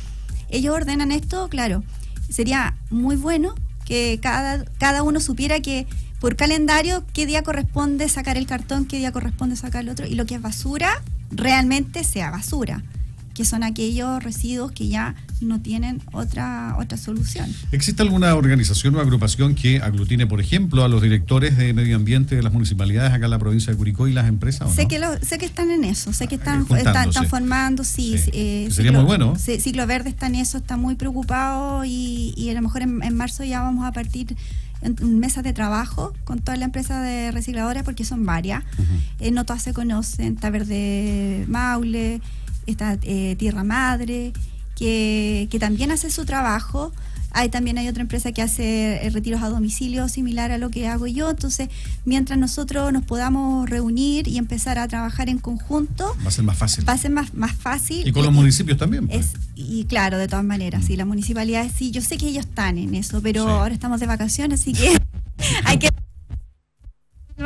ellos 0.49 0.75
ordenan 0.75 1.13
esto, 1.13 1.47
claro, 1.47 1.83
sería 2.29 2.75
muy 2.89 3.15
bueno 3.15 3.55
que 3.87 4.19
cada, 4.21 4.65
cada 4.77 5.01
uno 5.01 5.21
supiera 5.21 5.61
que 5.61 5.87
por 6.19 6.35
calendario 6.35 7.05
qué 7.13 7.25
día 7.25 7.41
corresponde 7.41 8.09
sacar 8.09 8.37
el 8.37 8.45
cartón, 8.45 8.85
qué 8.85 8.97
día 8.97 9.13
corresponde 9.13 9.55
sacar 9.55 9.83
el 9.83 9.89
otro, 9.89 10.05
y 10.05 10.15
lo 10.15 10.25
que 10.25 10.35
es 10.35 10.41
basura 10.41 11.01
realmente 11.31 12.03
sea 12.03 12.29
basura 12.29 12.83
que 13.33 13.45
son 13.45 13.63
aquellos 13.63 14.21
residuos 14.23 14.71
que 14.71 14.87
ya 14.87 15.15
no 15.41 15.61
tienen 15.61 16.01
otra 16.11 16.75
otra 16.77 16.97
solución. 16.97 17.53
¿Existe 17.71 18.01
alguna 18.01 18.35
organización 18.35 18.95
o 18.95 18.99
agrupación 18.99 19.55
que 19.55 19.79
aglutine, 19.81 20.27
por 20.27 20.41
ejemplo, 20.41 20.83
a 20.83 20.87
los 20.87 21.01
directores 21.01 21.57
de 21.57 21.73
medio 21.73 21.95
ambiente 21.95 22.35
de 22.35 22.43
las 22.43 22.53
municipalidades 22.53 23.11
acá 23.13 23.25
en 23.25 23.31
la 23.31 23.39
provincia 23.39 23.71
de 23.71 23.77
Curicó 23.77 24.07
y 24.07 24.13
las 24.13 24.27
empresas? 24.27 24.73
sé 24.73 24.87
que 24.87 25.01
sé 25.21 25.37
que 25.37 25.45
están 25.45 25.71
en 25.71 25.83
eso, 25.83 26.13
sé 26.13 26.27
que 26.27 26.35
están, 26.35 26.65
están, 26.75 27.11
formando, 27.27 27.83
sí. 27.83 28.15
Eh, 28.33 28.69
Sería 28.71 28.91
muy 28.91 29.03
bueno. 29.03 29.35
Ciclo 29.37 29.87
Verde 29.87 30.09
está 30.09 30.27
en 30.27 30.35
eso, 30.35 30.57
está 30.57 30.77
muy 30.77 30.95
preocupado 30.95 31.85
y, 31.85 32.33
y 32.35 32.49
a 32.49 32.53
lo 32.53 32.61
mejor 32.61 32.81
en, 32.81 33.15
marzo 33.15 33.43
ya 33.43 33.61
vamos 33.61 33.85
a 33.85 33.91
partir 33.91 34.35
en 34.81 35.19
mesas 35.19 35.43
de 35.43 35.53
trabajo 35.53 36.13
con 36.23 36.39
toda 36.39 36.57
la 36.57 36.65
empresa 36.65 37.01
de 37.01 37.31
recicladoras 37.31 37.83
porque 37.83 38.05
son 38.05 38.25
varias. 38.25 38.63
Eh, 39.19 39.31
no 39.31 39.45
todas 39.45 39.63
se 39.63 39.73
conocen, 39.73 40.35
está 40.35 40.49
Verde 40.49 41.45
Maule, 41.47 42.21
esta 42.67 42.97
eh, 43.01 43.35
Tierra 43.37 43.63
Madre, 43.63 44.33
que, 44.77 45.57
también 45.59 45.91
hace 45.91 46.09
su 46.09 46.25
trabajo. 46.25 46.91
Hay, 47.31 47.49
también 47.49 47.77
hay 47.77 47.87
otra 47.87 48.01
empresa 48.01 48.31
que 48.31 48.41
hace 48.41 49.05
eh, 49.05 49.09
retiros 49.09 49.43
a 49.43 49.49
domicilio 49.49 50.07
similar 50.07 50.51
a 50.51 50.57
lo 50.57 50.69
que 50.69 50.87
hago 50.87 51.07
yo. 51.07 51.29
Entonces, 51.29 51.69
mientras 52.05 52.39
nosotros 52.39 52.91
nos 52.93 53.03
podamos 53.03 53.69
reunir 53.69 54.27
y 54.27 54.37
empezar 54.37 54.79
a 54.79 54.87
trabajar 54.87 55.29
en 55.29 55.37
conjunto, 55.37 56.15
va 56.23 56.29
a 56.29 56.31
ser 56.31 56.45
más 56.45 56.57
fácil. 56.57 56.87
Va 56.87 56.93
a 56.93 56.97
ser 56.97 57.11
más, 57.11 57.33
más 57.33 57.53
fácil. 57.53 58.07
Y 58.07 58.11
con 58.11 58.23
los 58.23 58.33
municipios 58.33 58.77
también. 58.77 59.07
Pues. 59.07 59.33
y 59.55 59.83
claro, 59.85 60.17
de 60.17 60.27
todas 60.27 60.45
maneras, 60.45 60.85
sí, 60.85 60.95
las 60.95 61.05
municipalidades 61.05 61.73
sí, 61.75 61.91
yo 61.91 62.01
sé 62.01 62.17
que 62.17 62.27
ellos 62.27 62.45
están 62.45 62.77
en 62.77 62.95
eso, 62.95 63.21
pero 63.21 63.47
ahora 63.47 63.73
estamos 63.73 63.99
de 63.99 64.07
vacaciones, 64.07 64.61
así 64.61 64.73
que 64.73 64.97
hay 65.65 65.79
que 65.79 65.89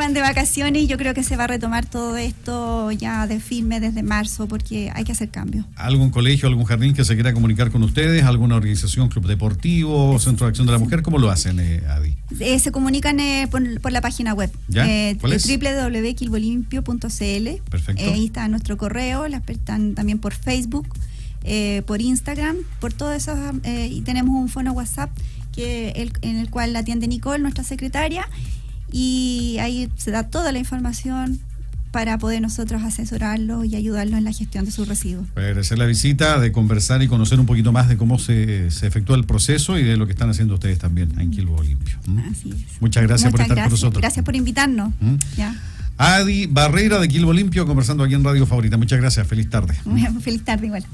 van 0.01 0.13
de 0.15 0.21
vacaciones 0.21 0.81
y 0.81 0.87
yo 0.87 0.97
creo 0.97 1.13
que 1.13 1.21
se 1.21 1.37
va 1.37 1.43
a 1.43 1.47
retomar 1.47 1.85
todo 1.85 2.17
esto 2.17 2.89
ya 2.89 3.27
de 3.27 3.39
firme 3.39 3.79
desde 3.79 4.01
marzo 4.01 4.47
porque 4.47 4.91
hay 4.95 5.03
que 5.03 5.11
hacer 5.11 5.29
cambios. 5.29 5.63
¿Algún 5.75 6.09
colegio, 6.09 6.47
algún 6.47 6.65
jardín 6.65 6.95
que 6.95 7.05
se 7.05 7.13
quiera 7.13 7.33
comunicar 7.33 7.69
con 7.69 7.83
ustedes? 7.83 8.23
¿Alguna 8.23 8.55
organización, 8.55 9.09
club 9.09 9.27
deportivo, 9.27 10.17
centro 10.17 10.47
de 10.47 10.49
acción 10.49 10.65
de 10.65 10.73
la 10.73 10.79
mujer? 10.79 11.03
¿Cómo 11.03 11.19
lo 11.19 11.29
hacen, 11.29 11.59
eh, 11.59 11.83
Adi? 11.87 12.15
Eh, 12.39 12.57
se 12.57 12.71
comunican 12.71 13.19
eh, 13.19 13.47
por, 13.51 13.91
la 13.91 14.01
página 14.01 14.33
web. 14.33 14.51
¿Ya? 14.69 14.85
¿Cuál 15.19 15.33
es? 15.33 15.47
www.quilbolimpio.cl 15.47 17.61
Perfecto. 17.69 18.03
ahí 18.03 18.25
está 18.25 18.47
nuestro 18.47 18.77
correo, 18.77 19.27
las 19.27 19.47
están 19.47 19.93
también 19.93 20.17
por 20.17 20.33
Facebook, 20.33 20.87
por 21.85 22.01
Instagram, 22.01 22.55
por 22.79 22.91
todo 22.91 23.13
eso. 23.13 23.35
y 23.63 24.01
tenemos 24.01 24.33
un 24.33 24.49
fono 24.49 24.71
WhatsApp 24.71 25.11
que 25.51 25.89
el, 25.89 26.11
en 26.21 26.37
el 26.37 26.49
cual 26.49 26.73
la 26.73 26.79
atiende 26.79 27.07
Nicole, 27.07 27.37
nuestra 27.37 27.63
secretaria 27.63 28.27
y 28.91 29.57
ahí 29.59 29.89
se 29.97 30.11
da 30.11 30.23
toda 30.23 30.51
la 30.51 30.59
información 30.59 31.39
para 31.91 32.17
poder 32.17 32.41
nosotros 32.41 32.83
asesorarlo 32.83 33.65
y 33.65 33.75
ayudarlo 33.75 34.17
en 34.17 34.23
la 34.23 34.31
gestión 34.31 34.65
de 34.65 34.71
sus 34.71 34.87
residuos. 34.87 35.27
Agradecer 35.35 35.77
la 35.77 35.85
visita, 35.85 36.39
de 36.39 36.51
conversar 36.51 37.01
y 37.03 37.07
conocer 37.07 37.39
un 37.39 37.45
poquito 37.45 37.73
más 37.73 37.89
de 37.89 37.97
cómo 37.97 38.17
se, 38.17 38.71
se 38.71 38.87
efectúa 38.87 39.17
el 39.17 39.25
proceso 39.25 39.77
y 39.77 39.83
de 39.83 39.97
lo 39.97 40.05
que 40.05 40.13
están 40.13 40.29
haciendo 40.29 40.53
ustedes 40.53 40.79
también 40.79 41.19
en 41.19 41.31
Quilbo 41.31 41.61
Limpio. 41.61 41.97
¿Mm? 42.07 42.19
Así 42.31 42.49
es. 42.49 42.81
Muchas 42.81 43.03
gracias 43.03 43.29
por 43.29 43.41
estar 43.41 43.61
con 43.61 43.71
nosotros. 43.71 44.01
Gracias 44.01 44.23
por 44.23 44.35
invitarnos. 44.35 44.93
¿Mm? 45.01 45.15
Adi 45.97 46.47
Barrera 46.47 46.99
de 46.99 47.07
Quilbo 47.07 47.33
Limpio 47.33 47.65
conversando 47.67 48.03
aquí 48.03 48.13
en 48.13 48.23
Radio 48.23 48.45
Favorita. 48.45 48.77
Muchas 48.77 48.99
gracias. 48.99 49.27
Feliz 49.27 49.49
tarde. 49.49 49.75
Feliz 50.21 50.43
tarde 50.43 50.67
igual. 50.67 50.85